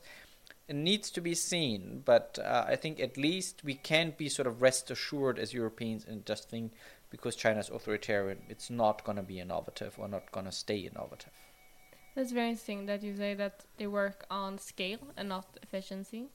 needs 0.70 1.10
to 1.10 1.20
be 1.20 1.34
seen. 1.34 2.02
But 2.04 2.38
uh, 2.42 2.64
I 2.66 2.76
think 2.76 3.00
at 3.00 3.16
least 3.16 3.62
we 3.64 3.74
can't 3.74 4.16
be 4.16 4.28
sort 4.28 4.46
of 4.46 4.62
rest 4.62 4.90
assured 4.90 5.38
as 5.38 5.52
Europeans 5.52 6.04
and 6.06 6.24
just 6.24 6.48
think 6.48 6.72
because 7.10 7.36
China 7.36 7.60
is 7.60 7.68
authoritarian, 7.68 8.38
it's 8.48 8.70
not 8.70 9.04
going 9.04 9.16
to 9.16 9.22
be 9.22 9.38
innovative 9.38 9.96
or 9.98 10.08
not 10.08 10.32
going 10.32 10.46
to 10.46 10.52
stay 10.52 10.78
innovative. 10.78 11.32
That's 12.14 12.30
very 12.30 12.50
interesting 12.50 12.86
that 12.86 13.02
you 13.02 13.16
say 13.16 13.34
that 13.34 13.64
they 13.78 13.86
work 13.86 14.26
on 14.30 14.58
scale 14.58 14.98
and 15.16 15.28
not 15.30 15.46
efficiency. 15.62 16.26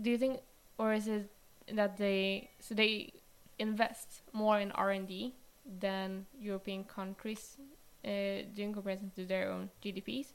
Do 0.00 0.10
you 0.10 0.18
think, 0.18 0.40
or 0.78 0.92
is 0.92 1.08
it 1.08 1.30
that 1.72 1.96
they 1.96 2.50
so 2.60 2.74
they 2.74 3.12
invest 3.58 4.22
more 4.32 4.60
in 4.60 4.70
R 4.72 4.90
and 4.90 5.06
D 5.08 5.34
than 5.80 6.26
European 6.40 6.84
countries 6.84 7.56
uh, 8.04 8.08
do 8.54 8.62
in 8.62 8.72
comparison 8.72 9.10
to 9.16 9.26
their 9.26 9.50
own 9.50 9.70
GDPs? 9.84 10.28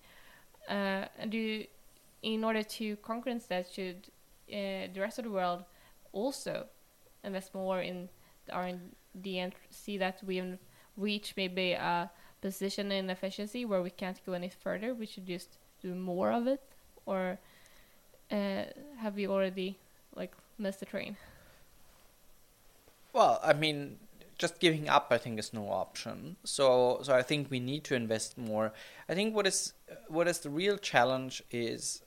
Uh, 0.69 1.05
and 1.17 1.31
do 1.31 1.63
in 2.23 2.43
order 2.43 2.63
to 2.63 2.97
conquer 2.97 3.33
that, 3.47 3.71
should 3.71 4.10
uh, 4.51 4.91
the 4.93 4.99
rest 4.99 5.19
of 5.19 5.23
the 5.23 5.31
world 5.31 5.63
also 6.12 6.65
invest 7.23 7.53
more 7.53 7.81
in 7.81 8.10
R 8.51 8.63
and 8.63 8.95
D 9.21 9.39
and 9.39 9.53
see 9.69 9.97
that 9.97 10.21
we 10.25 10.41
reach 10.97 11.33
maybe 11.38 11.71
a 11.71 12.12
position 12.41 12.91
in 12.91 13.10
efficiency 13.10 13.65
where 13.65 13.82
we 13.82 13.89
can't 13.89 14.19
go 14.26 14.34
any 14.34 14.50
further? 14.50 14.93
We 14.93 15.06
should 15.06 15.26
just 15.26 15.58
do 15.82 15.93
more 15.95 16.32
of 16.32 16.47
it, 16.47 16.62
or 17.06 17.39
uh, 18.32 18.63
have 18.97 19.15
we 19.15 19.28
already 19.28 19.78
like 20.15 20.34
missed 20.58 20.80
the 20.80 20.86
train? 20.86 21.17
Well, 23.13 23.39
I 23.43 23.54
mean, 23.54 23.97
just 24.38 24.60
giving 24.60 24.88
up, 24.88 25.08
I 25.10 25.17
think, 25.17 25.39
is 25.39 25.54
no 25.54 25.69
option. 25.69 26.36
So, 26.43 27.00
so 27.02 27.15
I 27.15 27.23
think 27.23 27.50
we 27.50 27.60
need 27.60 27.84
to 27.86 27.95
invest 27.95 28.38
more. 28.38 28.73
I 29.10 29.15
think 29.15 29.36
what 29.36 29.47
is 29.47 29.73
what 30.08 30.28
is 30.28 30.39
the 30.39 30.50
real 30.50 30.78
challenge 30.78 31.41
is 31.52 32.04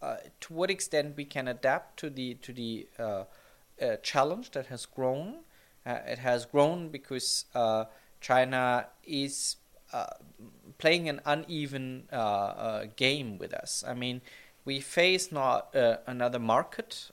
uh, 0.00 0.16
to 0.40 0.52
what 0.52 0.70
extent 0.70 1.16
we 1.16 1.24
can 1.24 1.48
adapt 1.48 1.98
to 2.00 2.10
the 2.10 2.34
to 2.34 2.52
the 2.52 2.88
uh, 2.98 3.24
uh, 3.82 3.96
challenge 4.02 4.52
that 4.52 4.66
has 4.66 4.86
grown. 4.86 5.40
Uh, 5.84 5.98
it 6.06 6.18
has 6.18 6.44
grown 6.44 6.88
because 6.88 7.46
uh, 7.54 7.84
China 8.20 8.86
is 9.04 9.56
uh, 9.92 10.06
playing 10.78 11.08
an 11.08 11.20
uneven 11.24 12.04
game 12.96 13.38
with 13.38 13.54
us. 13.54 13.84
I 13.86 13.94
mean, 13.94 14.20
we 14.64 14.80
face 14.80 15.32
not 15.32 15.74
another 16.06 16.38
market 16.38 17.10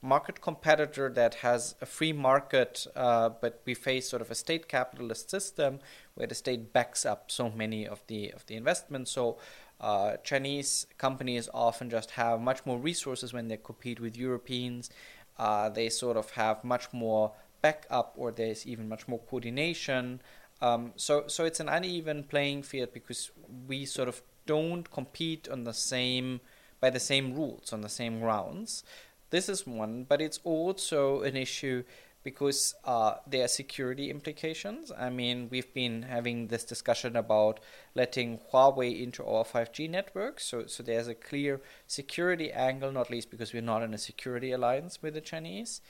market 0.00 0.40
competitor 0.40 1.08
that 1.10 1.36
has 1.36 1.74
a 1.80 1.86
free 1.86 2.12
market, 2.12 2.86
uh, 2.94 3.28
but 3.28 3.60
we 3.64 3.74
face 3.74 4.08
sort 4.08 4.22
of 4.22 4.30
a 4.30 4.34
state 4.34 4.68
capitalist 4.68 5.30
system 5.30 5.80
where 6.14 6.26
the 6.26 6.34
state 6.34 6.72
backs 6.72 7.04
up 7.04 7.30
so 7.30 7.50
many 7.50 7.86
of 7.86 8.02
the 8.06 8.30
of 8.30 8.46
the 8.46 8.54
investments. 8.54 9.10
So 9.10 9.38
uh, 9.80 10.16
Chinese 10.18 10.86
companies 10.98 11.48
often 11.52 11.90
just 11.90 12.12
have 12.12 12.40
much 12.40 12.64
more 12.64 12.78
resources 12.78 13.32
when 13.32 13.48
they 13.48 13.56
compete 13.56 14.00
with 14.00 14.16
Europeans. 14.16 14.90
Uh, 15.36 15.68
they 15.68 15.88
sort 15.88 16.16
of 16.16 16.30
have 16.32 16.64
much 16.64 16.92
more 16.92 17.32
backup, 17.60 18.14
or 18.16 18.30
there's 18.30 18.66
even 18.66 18.88
much 18.88 19.08
more 19.08 19.20
coordination. 19.20 20.20
Um, 20.60 20.92
so 20.96 21.24
so 21.28 21.44
it's 21.44 21.60
an 21.60 21.68
uneven 21.68 22.24
playing 22.24 22.62
field 22.62 22.92
because 22.92 23.30
we 23.66 23.84
sort 23.84 24.08
of 24.08 24.22
don't 24.46 24.90
compete 24.90 25.48
on 25.48 25.64
the 25.64 25.74
same 25.74 26.40
by 26.80 26.90
the 26.90 27.00
same 27.00 27.34
rules 27.34 27.72
on 27.72 27.80
the 27.80 27.88
same 27.88 28.20
grounds. 28.20 28.84
This 29.30 29.48
is 29.48 29.66
one, 29.66 30.04
but 30.08 30.20
it's 30.20 30.40
also 30.42 31.22
an 31.22 31.36
issue 31.36 31.84
because 32.24 32.74
uh, 32.84 33.14
there 33.26 33.44
are 33.44 33.48
security 33.48 34.10
implications. 34.10 34.90
I 34.96 35.10
mean, 35.10 35.48
we've 35.50 35.72
been 35.72 36.02
having 36.02 36.48
this 36.48 36.64
discussion 36.64 37.16
about 37.16 37.60
letting 37.94 38.38
Huawei 38.52 39.02
into 39.02 39.24
our 39.24 39.44
5G 39.44 39.88
network. 39.88 40.40
So, 40.40 40.66
so 40.66 40.82
there's 40.82 41.08
a 41.08 41.14
clear 41.14 41.60
security 41.86 42.50
angle, 42.52 42.92
not 42.92 43.10
least 43.10 43.30
because 43.30 43.52
we're 43.52 43.62
not 43.62 43.82
in 43.82 43.94
a 43.94 43.98
security 43.98 44.50
alliance 44.50 45.00
with 45.00 45.14
the 45.14 45.20
Chinese. 45.20 45.80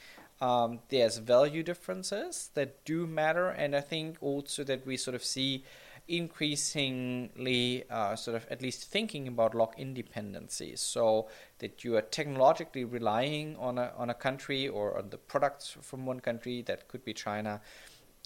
Um, 0.40 0.81
there's 0.88 1.18
value 1.18 1.62
differences 1.62 2.51
that 2.55 2.85
do 2.85 3.07
matter, 3.07 3.48
and 3.48 3.74
I 3.74 3.81
think 3.81 4.18
also 4.20 4.62
that 4.64 4.87
we 4.87 4.96
sort 4.96 5.14
of 5.14 5.24
see 5.24 5.64
increasingly 6.07 7.85
uh, 7.90 8.16
sort 8.16 8.37
of 8.37 8.46
at 8.51 8.62
least 8.62 8.88
thinking 8.88 9.29
about 9.29 9.55
lock-in 9.55 9.92
dependency 9.92 10.74
so 10.74 11.29
that 11.59 11.85
you 11.85 11.96
are 11.96 12.03
technologically 12.03 12.85
relying 12.85 13.57
on 13.57 13.77
a, 13.77 13.92
on 13.96 14.09
a 14.09 14.14
country 14.14 14.66
or 14.66 14.96
on 14.96 15.11
the 15.11 15.18
products 15.18 15.77
from 15.83 16.07
one 16.07 16.20
country 16.20 16.62
that 16.62 16.88
could 16.88 17.05
be 17.05 17.12
China. 17.12 17.61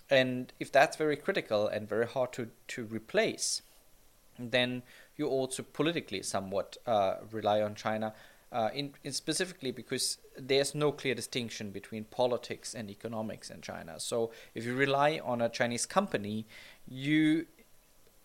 And 0.08 0.52
if 0.60 0.70
that's 0.70 0.96
very 0.96 1.16
critical 1.16 1.66
and 1.66 1.88
very 1.88 2.06
hard 2.06 2.32
to, 2.34 2.50
to 2.68 2.84
replace 2.84 3.62
then 4.38 4.82
you 5.16 5.26
also 5.26 5.62
politically 5.62 6.22
somewhat 6.22 6.76
uh, 6.86 7.16
rely 7.30 7.60
on 7.60 7.74
China 7.74 8.14
uh, 8.52 8.68
in, 8.74 8.92
in, 9.02 9.12
specifically 9.12 9.70
because 9.70 10.18
there's 10.38 10.74
no 10.74 10.92
clear 10.92 11.14
distinction 11.14 11.70
between 11.70 12.04
politics 12.04 12.74
and 12.74 12.90
economics 12.90 13.50
in 13.50 13.60
China. 13.60 13.98
So 13.98 14.30
if 14.54 14.64
you 14.64 14.74
rely 14.74 15.20
on 15.24 15.40
a 15.40 15.48
Chinese 15.48 15.86
company, 15.86 16.46
you 16.86 17.46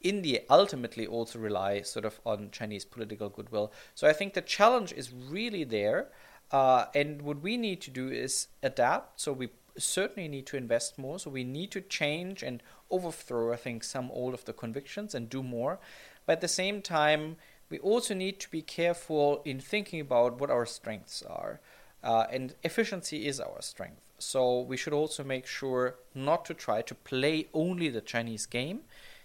India 0.02 0.42
ultimately 0.50 1.08
also 1.08 1.40
rely 1.40 1.82
sort 1.82 2.06
of 2.06 2.20
on 2.26 2.52
Chinese 2.52 2.86
political 2.86 3.30
goodwill. 3.30 3.72
So 3.96 4.08
I 4.08 4.14
think 4.14 4.34
the 4.34 4.42
challenge 4.42 4.94
is 4.94 5.12
really 5.12 5.64
there. 5.64 6.10
Uh, 6.52 6.86
and 6.94 7.22
what 7.24 7.42
we 7.42 7.58
need 7.58 7.82
to 7.82 7.92
do 7.92 8.10
is 8.10 8.48
adapt. 8.62 9.20
So 9.20 9.34
we 9.34 9.50
certainly 9.78 10.28
need 10.28 10.46
to 10.48 10.58
invest 10.58 10.98
more. 10.98 11.20
So 11.20 11.30
we 11.30 11.44
need 11.44 11.72
to 11.72 11.82
change 11.82 12.44
and 12.44 12.62
overthrow, 12.92 13.52
I 13.52 13.58
think, 13.58 13.84
some 13.84 14.12
old 14.12 14.34
of 14.34 14.46
the 14.46 14.54
convictions 14.54 15.16
and 15.16 15.30
do 15.30 15.44
more. 15.44 15.80
But 16.26 16.34
at 16.34 16.42
the 16.42 16.48
same 16.48 16.82
time, 16.82 17.38
we 17.70 17.80
also 17.80 18.14
need 18.14 18.40
to 18.40 18.50
be 18.50 18.62
careful 18.62 19.42
in 19.46 19.60
thinking 19.60 20.00
about 20.00 20.40
what 20.40 20.50
our 20.50 20.66
strengths 20.66 21.22
are. 21.24 21.60
Uh, 22.04 22.26
and 22.32 22.56
efficiency 22.64 23.28
is 23.28 23.40
our 23.40 23.62
strength. 23.62 24.02
So 24.20 24.62
we 24.62 24.78
should 24.78 24.94
also 24.94 25.24
make 25.24 25.46
sure 25.46 25.96
not 26.16 26.46
to 26.46 26.54
try 26.54 26.82
to 26.82 26.96
play 26.96 27.48
only 27.54 27.90
the 27.90 28.02
Chinese 28.02 28.46
game, 28.46 28.82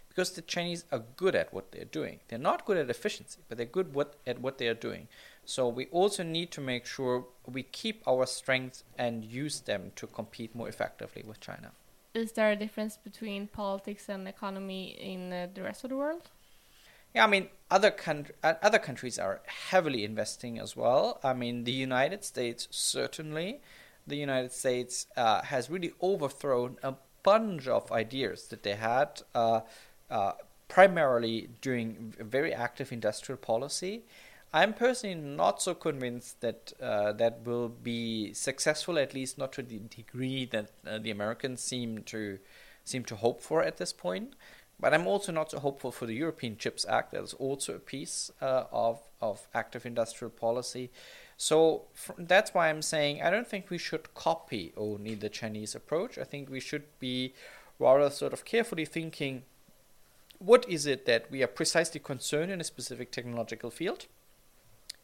because 0.08 0.32
the 0.32 0.42
Chinese 0.42 0.84
are 0.92 1.04
good 1.16 1.34
at 1.34 1.54
what 1.54 1.72
they're 1.72 1.86
doing. 1.86 2.20
They're 2.28 2.38
not 2.38 2.66
good 2.66 2.76
at 2.76 2.90
efficiency, 2.90 3.40
but 3.48 3.56
they're 3.56 3.66
good 3.66 3.94
what, 3.94 4.16
at 4.26 4.40
what 4.40 4.58
they 4.58 4.68
are 4.68 4.74
doing. 4.74 5.08
So 5.44 5.68
we 5.68 5.86
also 5.86 6.22
need 6.22 6.50
to 6.50 6.60
make 6.60 6.84
sure 6.84 7.26
we 7.46 7.62
keep 7.62 8.06
our 8.06 8.26
strengths 8.26 8.84
and 8.98 9.24
use 9.24 9.60
them 9.60 9.92
to 9.96 10.06
compete 10.06 10.54
more 10.54 10.68
effectively 10.68 11.24
with 11.26 11.40
China. 11.40 11.72
Is 12.12 12.32
there 12.32 12.52
a 12.52 12.56
difference 12.56 12.98
between 12.98 13.46
politics 13.46 14.10
and 14.10 14.28
economy 14.28 14.90
in 15.00 15.32
uh, 15.32 15.48
the 15.54 15.62
rest 15.62 15.84
of 15.84 15.90
the 15.90 15.96
world? 15.96 16.30
Yeah, 17.14 17.24
I 17.24 17.26
mean, 17.26 17.48
other 17.70 17.94
uh, 18.42 18.54
other 18.62 18.78
countries 18.78 19.18
are 19.18 19.40
heavily 19.46 20.04
investing 20.04 20.58
as 20.58 20.76
well. 20.76 21.20
I 21.22 21.34
mean, 21.34 21.64
the 21.64 21.72
United 21.72 22.24
States 22.24 22.68
certainly. 22.70 23.60
The 24.06 24.16
United 24.16 24.52
States 24.52 25.06
uh, 25.16 25.42
has 25.42 25.70
really 25.70 25.92
overthrown 26.02 26.78
a 26.82 26.94
bunch 27.22 27.68
of 27.68 27.92
ideas 27.92 28.48
that 28.48 28.62
they 28.64 28.74
had, 28.74 29.22
uh, 29.34 29.60
uh, 30.10 30.32
primarily 30.68 31.50
during 31.60 32.14
very 32.18 32.52
active 32.52 32.92
industrial 32.92 33.38
policy. 33.38 34.02
I'm 34.54 34.74
personally 34.74 35.14
not 35.14 35.62
so 35.62 35.74
convinced 35.74 36.40
that 36.40 36.72
uh, 36.80 37.12
that 37.12 37.46
will 37.46 37.68
be 37.68 38.34
successful, 38.34 38.98
at 38.98 39.14
least 39.14 39.38
not 39.38 39.52
to 39.54 39.62
the 39.62 39.78
degree 39.78 40.44
that 40.46 40.70
uh, 40.86 40.98
the 40.98 41.10
Americans 41.10 41.60
seem 41.62 42.02
to 42.04 42.38
seem 42.84 43.04
to 43.04 43.16
hope 43.16 43.40
for 43.40 43.62
at 43.62 43.76
this 43.76 43.92
point. 43.92 44.34
But 44.82 44.92
I'm 44.92 45.06
also 45.06 45.30
not 45.30 45.52
so 45.52 45.60
hopeful 45.60 45.92
for 45.92 46.06
the 46.06 46.14
European 46.14 46.56
Chips 46.58 46.84
Act. 46.88 47.12
That 47.12 47.22
is 47.22 47.34
also 47.34 47.76
a 47.76 47.78
piece 47.78 48.32
uh, 48.42 48.64
of 48.72 49.00
of 49.20 49.46
active 49.54 49.86
industrial 49.86 50.32
policy. 50.32 50.90
So 51.36 51.84
that's 52.18 52.52
why 52.52 52.68
I'm 52.68 52.82
saying 52.82 53.22
I 53.22 53.30
don't 53.30 53.46
think 53.46 53.70
we 53.70 53.78
should 53.78 54.12
copy 54.14 54.72
only 54.76 55.14
the 55.14 55.28
Chinese 55.28 55.76
approach. 55.76 56.18
I 56.18 56.24
think 56.24 56.50
we 56.50 56.58
should 56.58 56.82
be 56.98 57.32
rather 57.78 58.10
sort 58.10 58.32
of 58.32 58.44
carefully 58.44 58.84
thinking 58.84 59.44
what 60.40 60.68
is 60.68 60.84
it 60.86 61.06
that 61.06 61.30
we 61.30 61.44
are 61.44 61.52
precisely 61.60 62.00
concerned 62.00 62.50
in 62.50 62.60
a 62.60 62.64
specific 62.64 63.12
technological 63.12 63.70
field 63.70 64.06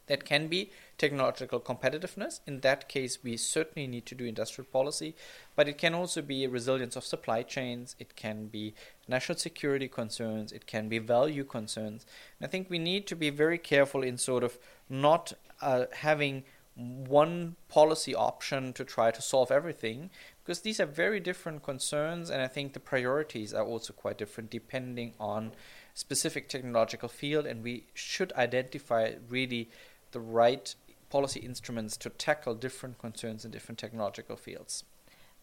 that 0.09 0.25
can 0.25 0.47
be 0.47 0.71
technological 0.97 1.59
competitiveness. 1.59 2.41
In 2.45 2.59
that 2.59 2.89
case, 2.89 3.19
we 3.23 3.37
certainly 3.37 3.87
need 3.87 4.05
to 4.07 4.15
do 4.15 4.25
industrial 4.25 4.67
policy, 4.69 5.15
but 5.55 5.69
it 5.69 5.77
can 5.77 5.93
also 5.93 6.21
be 6.21 6.45
resilience 6.47 6.95
of 6.95 7.05
supply 7.05 7.43
chains, 7.43 7.95
it 7.99 8.15
can 8.15 8.47
be 8.47 8.73
national 9.07 9.37
security 9.37 9.87
concerns, 9.87 10.51
it 10.51 10.67
can 10.67 10.89
be 10.89 10.99
value 10.99 11.45
concerns. 11.45 12.05
And 12.39 12.47
I 12.47 12.49
think 12.49 12.69
we 12.69 12.79
need 12.79 13.07
to 13.07 13.15
be 13.15 13.29
very 13.29 13.57
careful 13.57 14.03
in 14.03 14.17
sort 14.17 14.43
of 14.43 14.57
not 14.89 15.33
uh, 15.61 15.85
having 15.93 16.43
one 16.75 17.55
policy 17.67 18.15
option 18.15 18.73
to 18.73 18.85
try 18.85 19.11
to 19.11 19.21
solve 19.21 19.51
everything 19.51 20.09
because 20.43 20.61
these 20.61 20.79
are 20.79 20.85
very 20.85 21.19
different 21.19 21.61
concerns 21.61 22.29
and 22.29 22.41
i 22.41 22.47
think 22.47 22.71
the 22.71 22.79
priorities 22.79 23.53
are 23.53 23.65
also 23.65 23.91
quite 23.91 24.17
different 24.17 24.49
depending 24.49 25.13
on 25.19 25.51
specific 25.93 26.47
technological 26.47 27.09
field 27.09 27.45
and 27.45 27.63
we 27.63 27.83
should 27.93 28.31
identify 28.33 29.11
really 29.27 29.69
the 30.11 30.19
right 30.19 30.75
policy 31.09 31.39
instruments 31.39 31.97
to 31.97 32.09
tackle 32.09 32.55
different 32.55 32.99
concerns 32.99 33.45
in 33.45 33.51
different 33.51 33.79
technological 33.79 34.35
fields. 34.35 34.83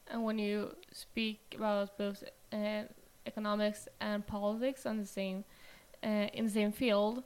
And 0.09 0.23
when 0.25 0.39
you 0.39 0.77
speak 0.93 1.41
about 1.57 1.99
both 1.99 2.23
uh, 2.53 2.83
economics 3.27 3.89
and 4.01 4.27
politics 4.27 4.87
on 4.87 4.99
the 4.99 5.07
same 5.07 5.45
uh, 6.05 6.29
in 6.33 6.45
the 6.45 6.51
same 6.51 6.73
field, 6.73 7.25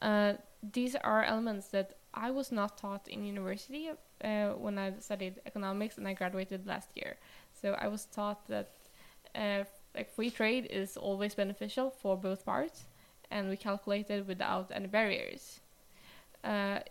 uh, 0.00 0.34
these 0.72 0.96
are 0.96 1.22
elements 1.22 1.68
that 1.68 1.94
I 2.14 2.30
was 2.30 2.50
not 2.50 2.76
taught 2.78 3.06
in 3.06 3.24
university 3.24 3.90
uh, 4.24 4.48
when 4.50 4.78
I 4.78 4.94
studied 4.98 5.40
economics, 5.46 5.98
and 5.98 6.08
I 6.08 6.14
graduated 6.14 6.66
last 6.66 6.90
year. 6.94 7.16
So 7.60 7.76
I 7.78 7.88
was 7.88 8.06
taught 8.06 8.48
that 8.48 8.70
uh, 9.34 9.64
like 9.94 10.10
free 10.10 10.30
trade 10.30 10.66
is 10.70 10.96
always 10.96 11.34
beneficial 11.34 11.90
for 11.90 12.16
both 12.16 12.44
parts, 12.44 12.84
and 13.30 13.48
we 13.48 13.56
calculated 13.56 14.26
without 14.26 14.72
any 14.74 14.88
barriers 14.88 15.60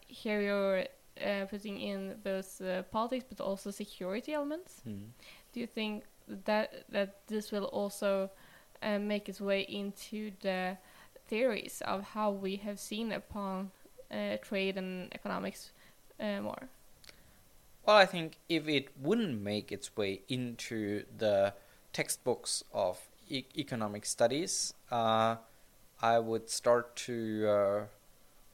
here 0.07 0.41
you're 0.41 0.85
uh, 1.21 1.45
putting 1.45 1.79
in 1.79 2.15
both 2.23 2.61
uh, 2.61 2.83
politics 2.83 3.25
but 3.27 3.39
also 3.39 3.71
security 3.71 4.33
elements. 4.33 4.81
Mm. 4.87 5.09
Do 5.53 5.59
you 5.59 5.67
think 5.67 6.03
that 6.45 6.85
that 6.89 7.27
this 7.27 7.51
will 7.51 7.65
also 7.65 8.29
uh, 8.81 8.99
make 8.99 9.29
its 9.29 9.41
way 9.41 9.61
into 9.61 10.31
the 10.41 10.77
theories 11.27 11.81
of 11.85 12.03
how 12.03 12.31
we 12.31 12.55
have 12.57 12.79
seen 12.79 13.11
upon 13.11 13.71
uh, 14.11 14.37
trade 14.41 14.77
and 14.77 15.13
economics 15.13 15.71
uh, 16.19 16.41
more? 16.41 16.69
Well, 17.85 17.97
I 17.97 18.05
think 18.05 18.37
if 18.47 18.67
it 18.67 18.89
wouldn't 18.99 19.41
make 19.41 19.71
its 19.71 19.95
way 19.97 20.21
into 20.27 21.03
the 21.17 21.53
textbooks 21.93 22.63
of 22.73 22.99
e 23.27 23.43
economic 23.57 24.05
studies, 24.05 24.73
I 24.91 26.19
would 26.19 26.49
start 26.49 26.95
to 27.07 27.87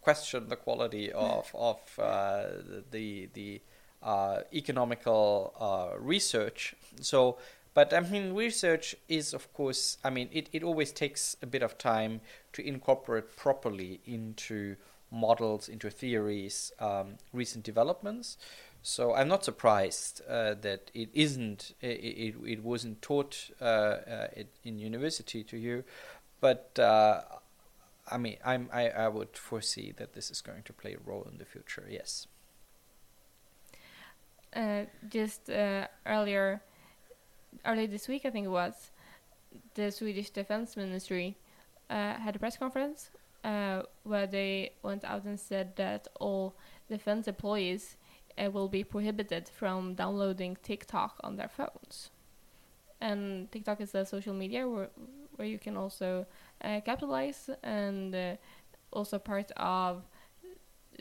question 0.08 0.48
the 0.48 0.56
quality 0.56 1.12
of 1.12 1.46
of 1.54 1.80
uh, 2.00 2.44
the 2.92 3.30
the 3.34 3.62
uh, 4.02 4.40
economical 4.54 5.28
uh, 5.60 6.00
research. 6.00 6.76
So, 7.02 7.38
but 7.74 7.94
I 7.94 8.00
mean, 8.00 8.34
research 8.34 8.96
is 9.10 9.34
of 9.34 9.44
course. 9.54 9.98
I 10.08 10.10
mean, 10.10 10.30
it, 10.32 10.46
it 10.54 10.64
always 10.64 10.92
takes 10.94 11.36
a 11.42 11.46
bit 11.46 11.64
of 11.64 11.78
time 11.78 12.22
to 12.54 12.62
incorporate 12.62 13.36
properly 13.36 14.00
into 14.06 14.76
models, 15.12 15.70
into 15.70 15.90
theories, 15.90 16.72
um, 16.80 17.08
recent 17.34 17.66
developments. 17.66 18.38
So 18.82 19.14
I'm 19.14 19.28
not 19.28 19.44
surprised 19.44 20.22
uh, 20.30 20.54
that 20.62 20.92
it 20.94 21.10
isn't 21.14 21.76
it, 21.82 21.88
it, 21.88 22.36
it 22.54 22.64
wasn't 22.64 23.02
taught 23.02 23.50
uh, 23.62 23.66
uh, 23.66 24.28
in 24.64 24.80
university 24.80 25.44
to 25.44 25.58
you, 25.58 25.84
but 26.40 26.80
uh, 26.80 27.22
I 28.10 28.18
mean, 28.18 28.38
I'm, 28.46 28.70
I, 28.72 28.90
I 28.90 29.08
would 29.08 29.36
foresee 29.38 29.92
that 29.98 30.14
this 30.14 30.32
is 30.32 30.42
going 30.42 30.64
to 30.64 30.74
play 30.74 30.94
a 30.94 31.10
role 31.10 31.28
in 31.30 31.38
the 31.38 31.46
future, 31.46 31.86
yes. 31.90 32.28
Uh, 34.56 34.86
just 35.10 35.50
uh, 35.50 35.88
earlier, 36.06 36.62
earlier 37.66 37.88
this 37.88 38.08
week, 38.08 38.26
I 38.26 38.30
think 38.30 38.46
it 38.46 38.50
was, 38.50 38.92
the 39.76 39.92
Swedish 39.92 40.30
Defense 40.30 40.78
Ministry 40.78 41.38
uh, 41.90 42.14
had 42.16 42.36
a 42.36 42.40
press 42.40 42.58
conference 42.58 43.12
uh, 43.44 43.84
where 44.04 44.28
they 44.28 44.72
went 44.84 45.04
out 45.04 45.24
and 45.26 45.40
said 45.40 45.76
that 45.76 46.08
all 46.20 46.56
defense 46.90 47.28
employees 47.28 47.98
uh, 48.38 48.50
will 48.50 48.68
be 48.68 48.84
prohibited 48.84 49.50
from 49.50 49.96
downloading 49.96 50.58
TikTok 50.64 51.20
on 51.24 51.36
their 51.36 51.50
phones. 51.50 52.10
And 53.00 53.52
TikTok 53.52 53.82
is 53.82 53.94
a 53.94 54.06
social 54.06 54.34
media 54.34 54.68
where, 54.68 54.90
where 55.38 55.48
you 55.48 55.58
can 55.58 55.78
also 55.78 56.26
uh, 56.64 56.82
capitalize 56.82 57.50
and 57.64 58.14
uh, 58.14 58.36
also 58.92 59.18
part 59.18 59.52
of 59.56 60.04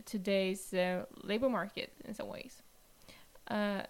today's 0.05 0.73
uh, 0.73 1.05
labor 1.25 1.49
market 1.49 1.93
in 2.05 2.15
some 2.15 2.29
ways. 2.29 2.63
Uh, 3.49 3.83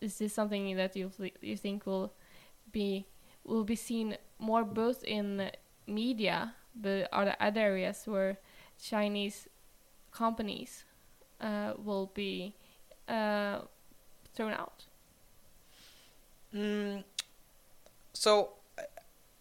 is 0.00 0.18
this 0.18 0.32
something 0.32 0.76
that 0.76 0.94
you 0.94 1.10
you 1.40 1.56
think 1.56 1.86
will 1.86 2.12
be 2.70 3.06
will 3.44 3.64
be 3.64 3.76
seen 3.76 4.16
more 4.38 4.64
both 4.64 5.02
in 5.04 5.50
media, 5.86 6.54
but 6.74 7.08
are 7.12 7.24
there 7.24 7.36
other 7.40 7.60
areas 7.60 8.02
where 8.06 8.36
Chinese 8.82 9.48
companies 10.12 10.84
uh, 11.40 11.72
will 11.82 12.10
be 12.14 12.54
thrown 13.08 14.52
out? 14.52 14.84
Mm, 16.54 17.04
so 18.12 18.50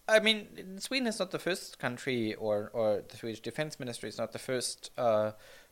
I 0.07 0.19
mean, 0.19 0.79
Sweden 0.79 1.07
is 1.07 1.19
not 1.19 1.31
the 1.31 1.39
first 1.39 1.79
country, 1.79 2.35
or, 2.35 2.69
or 2.73 3.03
the 3.07 3.17
Swedish 3.17 3.39
Defense 3.39 3.79
Ministry 3.79 4.09
is 4.09 4.17
not 4.17 4.31
the 4.33 4.39
first 4.39 4.91
uh, 4.97 5.31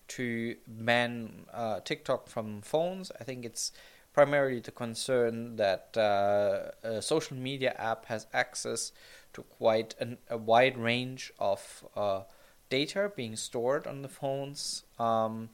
to 0.09 0.55
ban 0.67 1.45
uh, 1.53 1.79
TikTok 1.81 2.27
from 2.27 2.61
phones. 2.61 3.11
I 3.19 3.23
think 3.23 3.45
it's 3.45 3.71
primarily 4.11 4.59
the 4.59 4.71
concern 4.71 5.55
that 5.57 5.95
uh, 5.97 6.71
a 6.87 7.01
social 7.01 7.37
media 7.37 7.75
app 7.77 8.05
has 8.05 8.27
access 8.33 8.91
to 9.33 9.43
quite 9.43 9.95
an, 9.99 10.17
a 10.29 10.37
wide 10.37 10.77
range 10.77 11.31
of 11.39 11.85
uh, 11.95 12.21
data 12.69 13.11
being 13.15 13.35
stored 13.35 13.85
on 13.85 14.01
the 14.01 14.09
phones. 14.09 14.83
Um, 14.97 15.49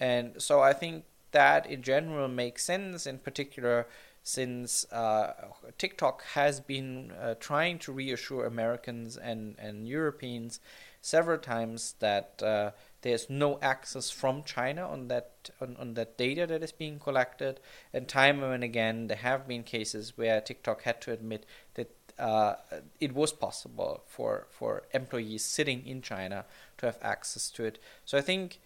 and 0.00 0.40
so 0.40 0.60
I 0.60 0.72
think 0.74 1.04
that 1.32 1.66
in 1.66 1.82
general 1.82 2.28
makes 2.28 2.64
sense, 2.64 3.06
in 3.06 3.18
particular 3.18 3.86
since 4.28 4.84
uh, 4.92 5.32
TikTok 5.78 6.22
has 6.34 6.60
been 6.60 7.12
uh, 7.18 7.34
trying 7.40 7.78
to 7.78 7.92
reassure 7.92 8.44
Americans 8.44 9.16
and, 9.16 9.56
and 9.58 9.88
Europeans 9.88 10.60
several 11.00 11.38
times 11.38 11.94
that 12.00 12.42
uh, 12.42 12.72
there's 13.00 13.30
no 13.30 13.58
access 13.62 14.10
from 14.10 14.42
China 14.42 14.86
on 14.86 15.08
that 15.08 15.48
on, 15.62 15.76
on 15.78 15.94
that 15.94 16.18
data 16.18 16.46
that 16.46 16.62
is 16.62 16.72
being 16.72 16.98
collected, 16.98 17.58
and 17.94 18.06
time 18.06 18.42
and 18.42 18.62
again 18.62 19.06
there 19.06 19.16
have 19.16 19.48
been 19.48 19.62
cases 19.62 20.18
where 20.18 20.42
TikTok 20.42 20.82
had 20.82 21.00
to 21.00 21.12
admit 21.12 21.46
that 21.72 21.90
uh, 22.18 22.56
it 23.00 23.14
was 23.14 23.32
possible 23.32 24.02
for 24.06 24.46
for 24.50 24.82
employees 24.92 25.42
sitting 25.42 25.86
in 25.86 26.02
China 26.02 26.44
to 26.76 26.84
have 26.84 26.98
access 27.00 27.48
to 27.52 27.64
it. 27.64 27.78
So 28.04 28.18
I 28.18 28.20
think 28.20 28.60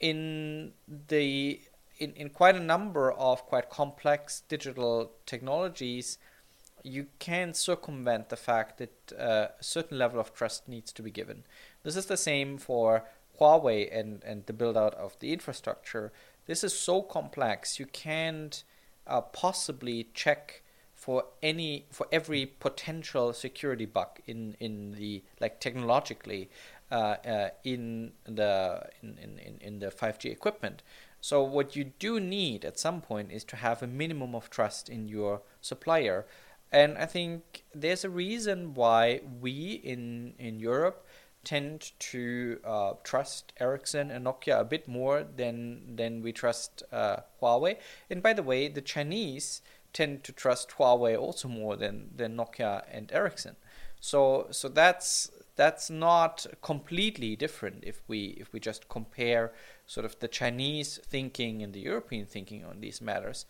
in 0.00 0.72
the 1.08 1.60
in, 1.98 2.12
in 2.12 2.30
quite 2.30 2.56
a 2.56 2.60
number 2.60 3.12
of 3.12 3.44
quite 3.46 3.70
complex 3.70 4.42
digital 4.48 5.12
technologies, 5.26 6.18
you 6.82 7.06
can 7.18 7.54
circumvent 7.54 8.28
the 8.28 8.36
fact 8.36 8.78
that 8.78 9.12
uh, 9.18 9.48
a 9.58 9.64
certain 9.64 9.98
level 9.98 10.20
of 10.20 10.34
trust 10.34 10.68
needs 10.68 10.92
to 10.92 11.02
be 11.02 11.10
given. 11.10 11.44
This 11.82 11.96
is 11.96 12.06
the 12.06 12.16
same 12.16 12.58
for 12.58 13.04
Huawei 13.40 13.88
and, 13.96 14.22
and 14.24 14.46
the 14.46 14.52
build 14.52 14.76
out 14.76 14.94
of 14.94 15.18
the 15.18 15.32
infrastructure, 15.32 16.12
this 16.46 16.62
is 16.62 16.78
so 16.78 17.02
complex 17.02 17.78
you 17.78 17.86
can't 17.86 18.64
uh, 19.06 19.20
possibly 19.20 20.08
check 20.14 20.62
for 20.94 21.24
any 21.42 21.86
for 21.90 22.06
every 22.12 22.46
potential 22.46 23.32
security 23.32 23.86
bug 23.86 24.20
in 24.26 24.56
in 24.60 24.92
the 24.92 25.22
like 25.40 25.60
technologically 25.60 26.48
uh, 26.90 27.16
uh, 27.26 27.48
in 27.64 28.12
the 28.24 28.88
in, 29.02 29.18
in, 29.18 29.58
in 29.60 29.78
the 29.80 29.86
5G 29.86 30.30
equipment. 30.30 30.82
So 31.24 31.42
what 31.42 31.74
you 31.74 31.84
do 31.84 32.20
need 32.20 32.66
at 32.66 32.78
some 32.78 33.00
point 33.00 33.32
is 33.32 33.44
to 33.44 33.56
have 33.56 33.82
a 33.82 33.86
minimum 33.86 34.34
of 34.34 34.50
trust 34.50 34.90
in 34.90 35.08
your 35.08 35.40
supplier. 35.62 36.26
And 36.70 36.98
I 36.98 37.06
think 37.06 37.64
there's 37.74 38.04
a 38.04 38.10
reason 38.10 38.74
why 38.74 39.22
we 39.40 39.80
in 39.82 40.34
in 40.38 40.60
Europe 40.60 41.06
tend 41.42 41.92
to 42.10 42.60
uh, 42.62 42.92
trust 43.04 43.54
Ericsson 43.58 44.10
and 44.10 44.26
Nokia 44.26 44.60
a 44.60 44.64
bit 44.64 44.86
more 44.86 45.24
than 45.24 45.96
than 45.96 46.20
we 46.20 46.30
trust 46.30 46.82
uh, 46.92 47.20
Huawei. 47.40 47.78
And 48.10 48.22
by 48.22 48.34
the 48.34 48.42
way, 48.42 48.68
the 48.68 48.82
Chinese 48.82 49.62
tend 49.94 50.24
to 50.24 50.32
trust 50.32 50.76
Huawei 50.76 51.18
also 51.18 51.48
more 51.48 51.74
than 51.74 52.10
than 52.14 52.36
Nokia 52.36 52.82
and 52.92 53.10
Ericsson. 53.12 53.56
So 53.98 54.48
so 54.50 54.68
that's 54.68 55.30
that's 55.56 55.88
not 55.88 56.46
completely 56.60 57.34
different 57.34 57.84
if 57.84 58.02
we 58.08 58.36
if 58.42 58.52
we 58.52 58.60
just 58.60 58.90
compare 58.90 59.52
sort 59.86 60.06
of 60.06 60.18
the 60.20 60.28
Chinese 60.28 60.98
thinking 61.04 61.62
and 61.62 61.72
the 61.72 61.80
European 61.80 62.26
thinking 62.26 62.64
on 62.64 62.80
these 62.80 63.00
matters. 63.00 63.46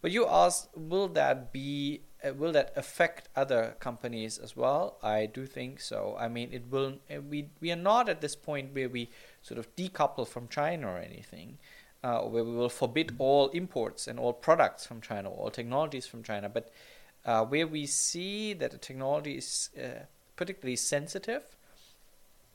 But 0.00 0.10
you 0.10 0.26
asked, 0.26 0.68
will 0.76 1.08
that 1.08 1.52
be 1.52 2.02
uh, 2.24 2.34
will 2.34 2.52
that 2.52 2.72
affect 2.76 3.28
other 3.36 3.76
companies 3.80 4.38
as 4.38 4.56
well? 4.56 4.98
I 5.02 5.26
do 5.26 5.46
think 5.46 5.80
so. 5.80 6.16
I 6.18 6.28
mean, 6.28 6.52
it 6.52 6.70
will. 6.70 6.98
Uh, 7.10 7.20
we 7.20 7.48
we 7.60 7.70
are 7.72 7.76
not 7.76 8.08
at 8.08 8.20
this 8.20 8.36
point 8.36 8.74
where 8.74 8.88
we 8.88 9.10
sort 9.42 9.58
of 9.58 9.74
decouple 9.76 10.26
from 10.26 10.48
China 10.48 10.88
or 10.88 10.98
anything, 10.98 11.58
uh, 12.02 12.20
where 12.20 12.44
we 12.44 12.52
will 12.52 12.68
forbid 12.68 13.14
all 13.18 13.48
imports 13.50 14.06
and 14.06 14.18
all 14.18 14.32
products 14.32 14.86
from 14.86 15.00
China, 15.00 15.30
all 15.30 15.50
technologies 15.50 16.06
from 16.06 16.22
China. 16.22 16.48
But 16.48 16.70
uh, 17.24 17.44
where 17.44 17.66
we 17.66 17.86
see 17.86 18.52
that 18.54 18.72
the 18.72 18.78
technology 18.78 19.38
is 19.38 19.70
uh, 19.78 20.04
particularly 20.36 20.76
sensitive 20.76 21.53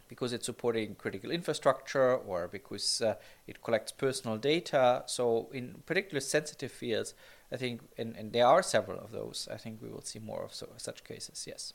because 0.10 0.34
it's 0.34 0.48
supporting 0.48 0.96
critical 0.96 1.32
infrastructure 1.32 2.16
or 2.16 2.48
because 2.48 3.02
uh, 3.02 3.14
it 3.48 3.62
collects 3.62 3.92
personal 3.92 4.38
data. 4.38 5.04
So 5.06 5.50
in 5.54 5.84
particular 5.86 6.20
sensitive 6.20 6.72
fields, 6.72 7.14
I 7.54 7.58
think, 7.58 7.82
and, 7.98 8.16
and 8.18 8.34
there 8.34 8.48
are 8.48 8.64
several 8.64 9.00
of 9.00 9.12
those, 9.12 9.48
I 9.52 9.58
think 9.58 9.82
we 9.82 9.90
will 9.90 10.02
see 10.02 10.20
more 10.20 10.44
of 10.44 10.54
so, 10.54 10.68
such 10.78 11.04
cases, 11.04 11.46
yes. 11.48 11.74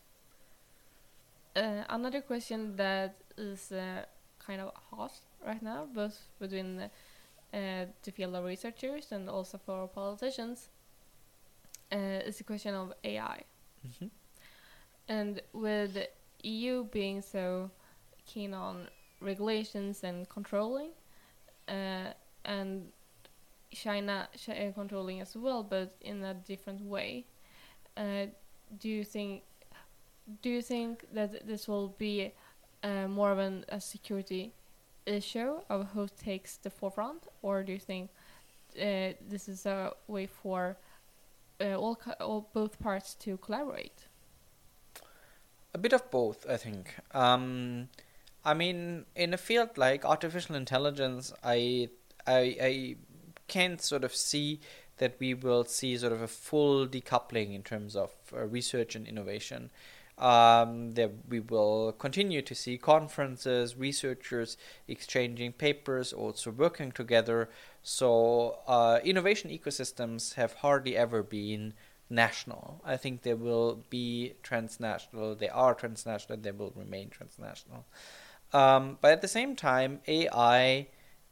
Uh, 1.57 1.85
another 1.89 2.21
question 2.21 2.75
that 2.77 3.15
is 3.39 3.71
uh, 3.71 4.05
kind 4.45 4.61
of 4.61 4.73
hot 4.91 5.13
right 5.47 5.63
now, 5.63 5.87
both 5.95 6.21
between 6.41 6.81
uh, 6.81 6.89
the 7.53 8.11
field 8.11 8.35
of 8.35 8.45
researchers 8.45 9.13
and 9.13 9.31
also 9.31 9.59
for 9.65 9.87
politicians, 9.87 10.71
uh, 11.93 12.27
is 12.27 12.39
the 12.39 12.45
question 12.45 12.75
of 12.75 12.93
AI. 13.05 13.43
Mm-hmm. 13.87 14.07
And 15.09 15.41
with 15.53 15.99
EU 16.43 16.85
being 16.85 17.23
so 17.23 17.71
keen 18.27 18.55
on 18.55 18.89
regulations 19.21 20.05
and 20.05 20.29
controlling, 20.29 20.91
uh, 21.69 22.13
and 22.45 22.89
China 23.73 24.29
uh, 24.49 24.73
controlling 24.75 25.21
as 25.21 25.37
well, 25.37 25.63
but 25.63 25.97
in 26.01 26.23
a 26.25 26.35
different 26.35 26.81
way. 26.83 27.25
Uh, 27.97 28.27
do 28.79 28.89
you 28.89 29.05
think? 29.05 29.43
Do 30.43 30.49
you 30.49 30.63
think 30.63 31.05
that 31.13 31.47
this 31.47 31.69
will 31.69 31.89
be 31.99 32.33
uh, 32.83 33.09
more 33.09 33.31
of 33.31 33.39
an, 33.39 33.65
a 33.69 33.81
security 33.81 34.53
issue 35.07 35.61
of 35.69 35.89
who 35.93 36.09
takes 36.09 36.57
the 36.57 36.71
forefront, 36.71 37.27
or 37.43 37.63
do 37.63 37.73
you 37.73 37.79
think 37.79 38.11
uh, 38.77 39.13
this 39.29 39.49
is 39.49 39.67
a 39.67 39.93
way 40.07 40.27
for 40.27 40.77
uh, 41.61 41.75
all, 41.75 41.99
all 42.21 42.49
both 42.53 42.79
parts 42.81 43.15
to 43.15 43.37
collaborate? 43.37 44.07
A 45.75 45.79
bit 45.79 45.93
of 45.93 46.11
both, 46.11 46.47
I 46.49 46.57
think. 46.57 46.95
Um, 47.13 47.89
I 48.45 48.55
mean, 48.55 49.07
in 49.17 49.33
a 49.33 49.39
field 49.39 49.77
like 49.77 50.05
artificial 50.05 50.55
intelligence, 50.55 51.33
I, 51.43 51.89
I, 52.27 52.57
I 52.61 52.97
can't 53.49 53.81
sort 53.81 54.05
of 54.05 54.15
see 54.15 54.61
that 54.99 55.17
we 55.19 55.35
will 55.35 55.65
see 55.65 55.97
sort 55.97 56.13
of 56.13 56.23
a 56.23 56.29
full 56.29 56.87
decoupling 56.87 57.55
in 57.55 57.63
terms 57.63 57.97
of 57.97 58.11
uh, 58.33 58.45
research 58.45 58.95
and 58.95 59.07
innovation. 59.07 59.71
Um, 60.17 60.93
that 60.93 61.11
we 61.29 61.41
will 61.41 61.91
continue 61.91 62.41
to 62.43 62.55
see 62.55 62.79
conferences, 62.79 63.77
researchers 63.77 64.57
exchanging 64.87 65.55
papers, 65.55 66.13
also 66.13 66.53
working 66.53 66.93
together. 66.93 67.51
So 67.83 68.59
uh, 68.69 69.01
innovation 69.03 69.51
ecosystems 69.51 70.35
have 70.35 70.53
hardly 70.55 70.97
ever 70.97 71.25
been 71.25 71.75
national. 72.09 72.81
I 72.85 72.97
think 72.97 73.23
they 73.23 73.35
will 73.35 73.83
be 73.91 74.35
transnational. 74.45 75.35
They 75.35 75.49
are 75.49 75.75
transnational. 75.75 76.39
They 76.39 76.53
will 76.53 76.73
remain 76.77 77.09
transnational. 77.09 77.85
Um, 78.55 78.99
but 79.01 79.11
at 79.11 79.21
the 79.21 79.29
same 79.29 79.57
time, 79.57 80.01
AI 80.07 80.87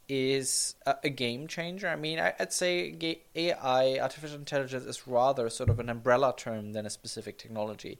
is 0.09 0.75
a, 0.85 0.95
a 1.05 1.09
game 1.09 1.47
changer. 1.47 1.87
I 1.87 1.95
mean, 1.95 2.19
I, 2.19 2.33
would 2.37 2.51
say 2.51 3.17
AI, 3.35 3.99
artificial 3.99 4.37
intelligence, 4.37 4.83
is 4.83 5.07
rather 5.07 5.49
sort 5.49 5.69
of 5.69 5.79
an 5.79 5.89
umbrella 5.89 6.33
term 6.37 6.73
than 6.73 6.85
a 6.85 6.89
specific 6.89 7.37
technology. 7.37 7.99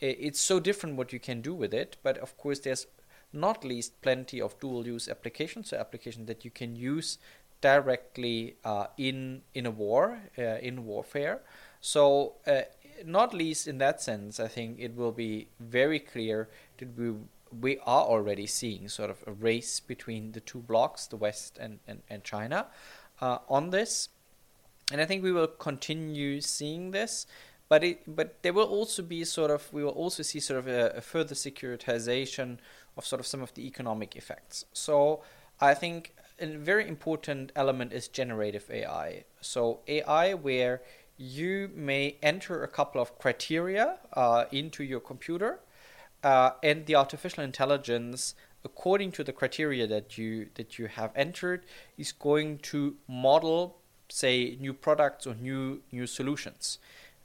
It, 0.00 0.18
it's 0.20 0.40
so 0.40 0.58
different 0.58 0.96
what 0.96 1.12
you 1.12 1.20
can 1.20 1.40
do 1.40 1.54
with 1.54 1.72
it, 1.72 1.96
but 2.02 2.18
of 2.18 2.36
course, 2.36 2.58
there's 2.58 2.86
not 3.32 3.64
least 3.64 4.00
plenty 4.02 4.40
of 4.40 4.58
dual 4.58 4.86
use 4.86 5.08
applications, 5.08 5.70
so 5.70 5.76
applications 5.76 6.26
that 6.26 6.44
you 6.44 6.50
can 6.50 6.74
use 6.74 7.18
directly 7.60 8.56
uh, 8.64 8.86
in 8.98 9.42
in 9.54 9.66
a 9.66 9.70
war, 9.70 10.18
uh, 10.36 10.58
in 10.58 10.84
warfare. 10.84 11.40
So, 11.80 12.34
uh, 12.46 12.62
not 13.04 13.34
least 13.34 13.68
in 13.68 13.78
that 13.78 14.00
sense, 14.00 14.40
I 14.40 14.48
think 14.48 14.78
it 14.80 14.96
will 14.96 15.12
be 15.12 15.48
very 15.60 16.00
clear 16.00 16.48
that 16.78 16.96
we 16.98 17.14
we 17.60 17.78
are 17.78 18.04
already 18.04 18.46
seeing 18.46 18.88
sort 18.88 19.10
of 19.10 19.24
a 19.26 19.32
race 19.32 19.80
between 19.80 20.32
the 20.32 20.40
two 20.40 20.60
blocks, 20.60 21.06
the 21.06 21.16
West 21.16 21.58
and 21.58 21.78
and, 21.86 22.02
and 22.08 22.24
China, 22.24 22.66
uh, 23.20 23.38
on 23.48 23.70
this, 23.70 24.08
and 24.92 25.00
I 25.00 25.04
think 25.04 25.22
we 25.22 25.32
will 25.32 25.46
continue 25.46 26.40
seeing 26.40 26.90
this. 26.90 27.26
But 27.68 27.82
it, 27.82 28.16
but 28.16 28.42
there 28.42 28.52
will 28.52 28.66
also 28.66 29.02
be 29.02 29.24
sort 29.24 29.50
of 29.50 29.72
we 29.72 29.82
will 29.82 29.90
also 29.90 30.22
see 30.22 30.40
sort 30.40 30.58
of 30.58 30.68
a, 30.68 30.90
a 30.96 31.00
further 31.00 31.34
securitization 31.34 32.58
of 32.96 33.06
sort 33.06 33.20
of 33.20 33.26
some 33.26 33.42
of 33.42 33.54
the 33.54 33.66
economic 33.66 34.16
effects. 34.16 34.64
So 34.72 35.22
I 35.60 35.74
think 35.74 36.14
a 36.38 36.46
very 36.46 36.86
important 36.86 37.52
element 37.56 37.92
is 37.92 38.08
generative 38.08 38.68
AI. 38.70 39.24
So 39.40 39.80
AI 39.86 40.34
where 40.34 40.82
you 41.16 41.70
may 41.74 42.16
enter 42.22 42.62
a 42.62 42.68
couple 42.68 43.00
of 43.00 43.18
criteria 43.18 43.98
uh, 44.14 44.44
into 44.50 44.82
your 44.82 45.00
computer, 45.00 45.60
uh, 46.24 46.52
and 46.62 46.86
the 46.86 46.96
artificial 46.96 47.44
intelligence, 47.44 48.34
according 48.64 49.12
to 49.12 49.22
the 49.22 49.32
criteria 49.32 49.86
that 49.86 50.16
you 50.18 50.48
that 50.54 50.78
you 50.78 50.86
have 50.86 51.12
entered, 51.14 51.64
is 51.98 52.10
going 52.12 52.58
to 52.58 52.96
model, 53.06 53.76
say, 54.08 54.56
new 54.58 54.72
products 54.72 55.26
or 55.26 55.34
new 55.34 55.82
new 55.92 56.06
solutions. 56.06 56.78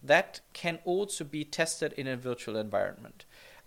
That 0.03 0.41
can 0.53 0.79
also 0.85 1.23
be 1.23 1.43
tested 1.43 1.93
in 1.93 2.07
a 2.07 2.17
virtual 2.17 2.57
environment. 2.57 3.25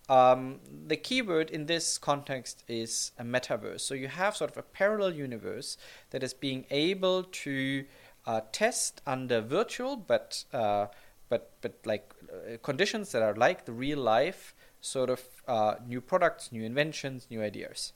Um, 0.08 0.60
the 0.86 0.96
keyword 0.96 1.48
in 1.50 1.66
this 1.66 1.96
context 1.96 2.64
is 2.68 3.12
a 3.18 3.24
metaverse. 3.24 3.80
So 3.80 3.94
you 3.94 4.08
have 4.08 4.36
sort 4.36 4.50
of 4.50 4.56
a 4.58 4.62
parallel 4.62 5.14
universe 5.14 5.78
that 6.10 6.22
is 6.22 6.34
being 6.34 6.66
able 6.70 7.22
to 7.22 7.84
uh, 8.26 8.40
test 8.52 9.00
under 9.06 9.40
virtual 9.40 9.96
but 9.96 10.44
uh, 10.52 10.86
but 11.28 11.50
but 11.60 11.74
like 11.84 12.12
uh, 12.30 12.56
conditions 12.62 13.12
that 13.12 13.22
are 13.22 13.34
like 13.34 13.64
the 13.64 13.72
real 13.72 13.98
life 13.98 14.54
sort 14.82 15.08
of 15.08 15.22
uh, 15.48 15.76
new 15.86 16.00
products, 16.00 16.52
new 16.52 16.62
inventions, 16.62 17.26
new 17.30 17.40
ideas. 17.40 17.92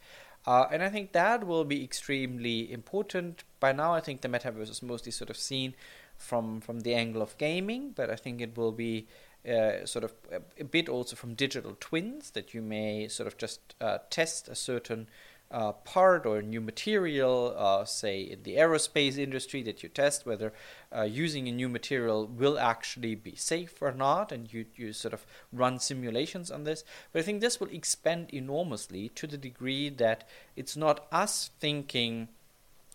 Uh, 0.46 0.66
and 0.70 0.82
I 0.82 0.88
think 0.88 1.12
that 1.12 1.46
will 1.46 1.64
be 1.64 1.82
extremely 1.84 2.72
important. 2.72 3.44
By 3.60 3.72
now, 3.72 3.92
I 3.92 4.00
think 4.00 4.20
the 4.20 4.28
metaverse 4.28 4.70
is 4.70 4.82
mostly 4.82 5.12
sort 5.12 5.28
of 5.28 5.36
seen 5.36 5.74
from 6.16 6.60
from 6.60 6.80
the 6.80 6.94
angle 6.94 7.20
of 7.20 7.36
gaming, 7.36 7.90
but 7.90 8.08
I 8.08 8.16
think 8.16 8.40
it 8.40 8.56
will 8.56 8.72
be 8.72 9.06
uh, 9.46 9.84
sort 9.84 10.04
of 10.04 10.12
a, 10.32 10.40
a, 10.58 10.64
bit 10.64 10.88
also 10.88 11.14
from 11.14 11.34
digital 11.34 11.76
twins 11.78 12.30
that 12.30 12.54
you 12.54 12.62
may 12.62 13.06
sort 13.08 13.26
of 13.26 13.36
just 13.36 13.74
test 14.08 14.48
a 14.48 14.54
certain 14.54 15.08
uh, 15.50 15.72
part 15.72 16.26
or 16.26 16.42
new 16.42 16.60
material, 16.60 17.54
uh, 17.56 17.84
say 17.84 18.20
in 18.20 18.42
the 18.42 18.56
aerospace 18.56 19.16
industry, 19.16 19.62
that 19.62 19.82
you 19.82 19.88
test 19.88 20.26
whether 20.26 20.52
uh, 20.94 21.02
using 21.02 21.48
a 21.48 21.52
new 21.52 21.68
material 21.68 22.26
will 22.26 22.58
actually 22.58 23.14
be 23.14 23.34
safe 23.36 23.80
or 23.80 23.92
not, 23.92 24.32
and 24.32 24.52
you, 24.52 24.66
you 24.74 24.92
sort 24.92 25.14
of 25.14 25.26
run 25.52 25.78
simulations 25.78 26.50
on 26.50 26.64
this. 26.64 26.84
But 27.12 27.20
I 27.20 27.22
think 27.22 27.40
this 27.40 27.60
will 27.60 27.68
expand 27.68 28.30
enormously 28.32 29.08
to 29.10 29.26
the 29.26 29.38
degree 29.38 29.88
that 29.90 30.28
it's 30.56 30.76
not 30.76 31.06
us 31.12 31.50
thinking 31.60 32.28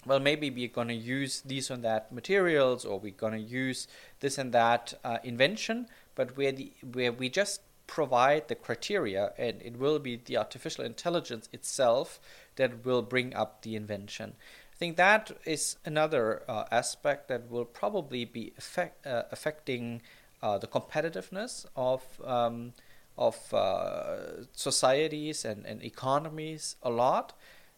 well, 0.05 0.19
maybe 0.19 0.49
we're 0.49 0.67
going 0.67 0.87
to 0.87 0.95
use 0.95 1.41
these 1.41 1.69
and 1.69 1.83
that 1.83 2.11
materials, 2.11 2.85
or 2.85 2.99
we're 2.99 3.11
going 3.11 3.33
to 3.33 3.39
use 3.39 3.87
this 4.19 4.37
and 4.39 4.51
that 4.51 4.95
uh, 5.03 5.19
invention, 5.23 5.87
but 6.15 6.35
where 6.35 6.51
the 6.51 6.71
where 6.93 7.11
we 7.11 7.29
just 7.29 7.61
provide 7.91 8.47
the 8.47 8.55
criteria, 8.55 9.33
and 9.37 9.61
it 9.61 9.77
will 9.77 9.99
be 9.99 10.15
the 10.15 10.37
artificial 10.37 10.85
intelligence 10.85 11.49
itself 11.51 12.21
that 12.55 12.85
will 12.85 13.01
bring 13.01 13.35
up 13.35 13.63
the 13.63 13.75
invention. 13.75 14.33
I 14.73 14.77
think 14.77 14.95
that 14.95 15.29
is 15.43 15.75
another 15.83 16.43
uh, 16.47 16.63
aspect 16.71 17.27
that 17.27 17.51
will 17.51 17.65
probably 17.65 18.23
be 18.23 18.53
effect, 18.57 19.05
uh, 19.05 19.23
affecting 19.29 20.01
uh, 20.41 20.57
the 20.57 20.67
competitiveness 20.67 21.65
of 21.75 22.01
um, 22.23 22.71
of 23.17 23.53
uh, 23.53 24.45
societies 24.53 25.43
and, 25.43 25.65
and 25.65 25.83
economies 25.83 26.77
a 26.81 26.89
lot. 26.89 27.33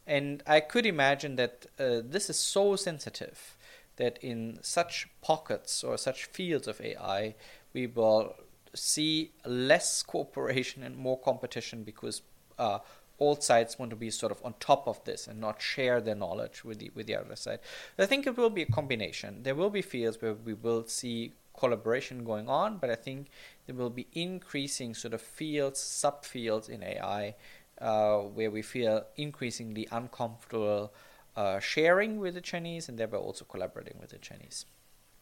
And 0.05 0.43
I 0.45 0.59
could 0.59 0.85
imagine 0.85 1.37
that 1.37 1.65
uh, 1.79 2.01
this 2.05 2.29
is 2.29 2.37
so 2.37 2.75
sensitive 2.75 3.57
that 3.95 4.19
in 4.21 4.59
such 4.61 5.07
pockets 5.21 5.83
or 5.83 5.97
such 5.97 6.25
fields 6.25 6.67
of 6.67 6.79
AI, 6.79 7.33
we 7.73 7.87
will 7.87 8.35
see 8.73 9.31
less 9.45 10.03
cooperation 10.03 10.83
and 10.83 10.97
more 10.97 11.19
competition 11.19 11.83
because 11.83 12.21
uh, 12.57 12.79
all 13.19 13.39
sides 13.39 13.77
want 13.77 13.91
to 13.91 13.95
be 13.95 14.09
sort 14.09 14.31
of 14.31 14.43
on 14.43 14.53
top 14.59 14.87
of 14.87 15.03
this 15.05 15.27
and 15.27 15.39
not 15.39 15.61
share 15.61 16.01
their 16.01 16.15
knowledge 16.15 16.63
with 16.63 16.79
the 16.79 16.91
with 16.95 17.07
the 17.07 17.15
other 17.15 17.35
side. 17.35 17.59
I 17.97 18.05
think 18.05 18.27
it 18.27 18.37
will 18.37 18.49
be 18.49 18.63
a 18.63 18.65
combination. 18.65 19.43
There 19.43 19.55
will 19.55 19.69
be 19.69 19.81
fields 19.81 20.21
where 20.21 20.33
we 20.33 20.53
will 20.53 20.85
see 20.87 21.33
collaboration 21.57 22.23
going 22.23 22.49
on, 22.49 22.77
but 22.77 22.89
I 22.89 22.95
think 22.95 23.27
there 23.65 23.75
will 23.75 23.91
be 23.91 24.07
increasing 24.13 24.93
sort 24.95 25.13
of 25.13 25.21
fields, 25.21 25.79
subfields 25.79 26.67
in 26.67 26.83
AI, 26.83 27.35
uh, 27.79 28.17
where 28.19 28.49
we 28.49 28.61
feel 28.61 29.05
increasingly 29.15 29.87
uncomfortable 29.91 30.93
uh, 31.35 31.59
sharing 31.59 32.19
with 32.19 32.33
the 32.33 32.41
Chinese 32.41 32.89
and 32.89 32.97
thereby 32.97 33.17
also 33.17 33.45
collaborating 33.45 33.97
with 33.99 34.09
the 34.09 34.17
Chinese. 34.17 34.65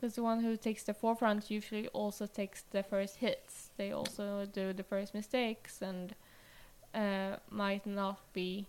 Because 0.01 0.15
the 0.15 0.23
one 0.23 0.41
who 0.41 0.57
takes 0.57 0.81
the 0.81 0.95
forefront 0.95 1.51
usually 1.51 1.87
also 1.89 2.25
takes 2.25 2.63
the 2.71 2.81
first 2.81 3.17
hits. 3.17 3.69
They 3.77 3.91
also 3.91 4.47
do 4.51 4.73
the 4.73 4.81
first 4.81 5.13
mistakes 5.13 5.79
and 5.79 6.15
uh, 6.95 7.35
might 7.51 7.85
not 7.85 8.19
be 8.33 8.65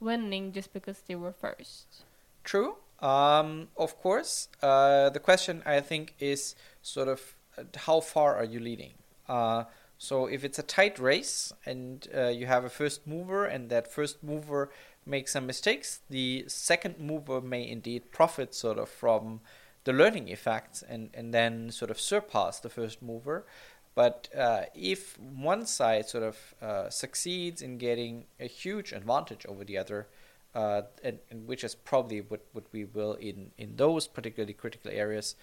winning 0.00 0.50
just 0.50 0.72
because 0.72 0.98
they 1.06 1.14
were 1.14 1.32
first. 1.32 2.04
True. 2.42 2.74
Um, 2.98 3.68
of 3.76 3.96
course. 4.00 4.48
Uh, 4.60 5.10
the 5.10 5.20
question 5.20 5.62
I 5.64 5.80
think 5.80 6.14
is 6.18 6.56
sort 6.82 7.06
of 7.06 7.36
uh, 7.56 7.62
how 7.76 8.00
far 8.00 8.34
are 8.34 8.44
you 8.44 8.58
leading? 8.58 8.94
Uh, 9.28 9.64
so 9.98 10.26
if 10.26 10.42
it's 10.42 10.58
a 10.58 10.64
tight 10.64 10.98
race 10.98 11.52
and 11.64 12.08
uh, 12.12 12.26
you 12.26 12.46
have 12.46 12.64
a 12.64 12.68
first 12.68 13.06
mover 13.06 13.44
and 13.44 13.70
that 13.70 13.92
first 13.92 14.22
mover 14.24 14.70
makes 15.06 15.32
some 15.32 15.46
mistakes, 15.46 16.00
the 16.10 16.44
second 16.48 16.98
mover 16.98 17.40
may 17.40 17.68
indeed 17.68 18.10
profit 18.10 18.52
sort 18.52 18.78
of 18.78 18.88
from 18.88 19.40
the 19.86 19.92
learning 19.92 20.28
effects 20.28 20.82
and, 20.82 21.10
and 21.14 21.32
then 21.32 21.70
sort 21.70 21.92
of 21.92 21.98
surpass 21.98 22.58
the 22.58 22.68
first 22.68 23.00
mover. 23.00 23.46
But 23.94 24.28
uh, 24.36 24.64
if 24.74 25.18
one 25.18 25.64
side 25.64 26.08
sort 26.08 26.24
of 26.24 26.54
uh, 26.60 26.90
succeeds 26.90 27.62
in 27.62 27.78
getting 27.78 28.26
a 28.38 28.46
huge 28.46 28.92
advantage 28.92 29.46
over 29.46 29.64
the 29.64 29.78
other, 29.78 30.08
uh, 30.54 30.82
and, 31.04 31.20
and, 31.30 31.46
which 31.46 31.62
is 31.62 31.74
probably 31.74 32.20
what, 32.20 32.44
what 32.52 32.64
we 32.72 32.84
will 32.84 33.14
in, 33.14 33.52
in 33.56 33.76
those 33.76 34.06
particularly 34.06 34.54
critical 34.54 34.90
areas 34.90 35.36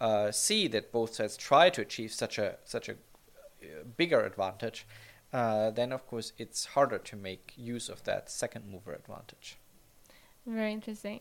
uh, 0.00 0.30
see 0.30 0.68
that 0.68 0.92
both 0.92 1.14
sides 1.14 1.36
try 1.36 1.68
to 1.70 1.82
achieve 1.82 2.12
such 2.12 2.38
a 2.38 2.56
such 2.64 2.88
a 2.88 2.92
uh, 2.92 3.84
bigger 3.96 4.20
advantage, 4.20 4.86
uh, 5.32 5.70
then 5.70 5.90
of 5.90 6.06
course 6.06 6.32
it's 6.38 6.66
harder 6.66 6.98
to 6.98 7.16
make 7.16 7.52
use 7.56 7.88
of 7.88 8.04
that 8.04 8.30
second 8.30 8.70
mover 8.70 8.92
advantage. 8.92 9.58
Very 10.46 10.72
interesting. 10.72 11.20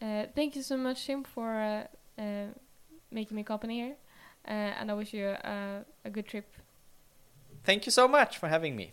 thank 0.00 0.56
you 0.56 0.62
so 0.62 0.76
much, 0.76 1.06
Tim, 1.06 1.22
for 1.24 1.88
uh, 2.18 2.46
making 3.10 3.36
me 3.36 3.42
company 3.42 3.80
here. 3.80 3.96
Uh, 4.46 4.80
and 4.80 4.90
I 4.90 4.94
wish 4.94 5.12
you 5.12 5.26
a, 5.28 5.84
a 6.04 6.10
good 6.10 6.26
trip. 6.26 6.46
Thank 7.64 7.86
you 7.86 7.92
so 7.92 8.08
much 8.08 8.38
for 8.38 8.48
having 8.48 8.76
me. 8.76 8.92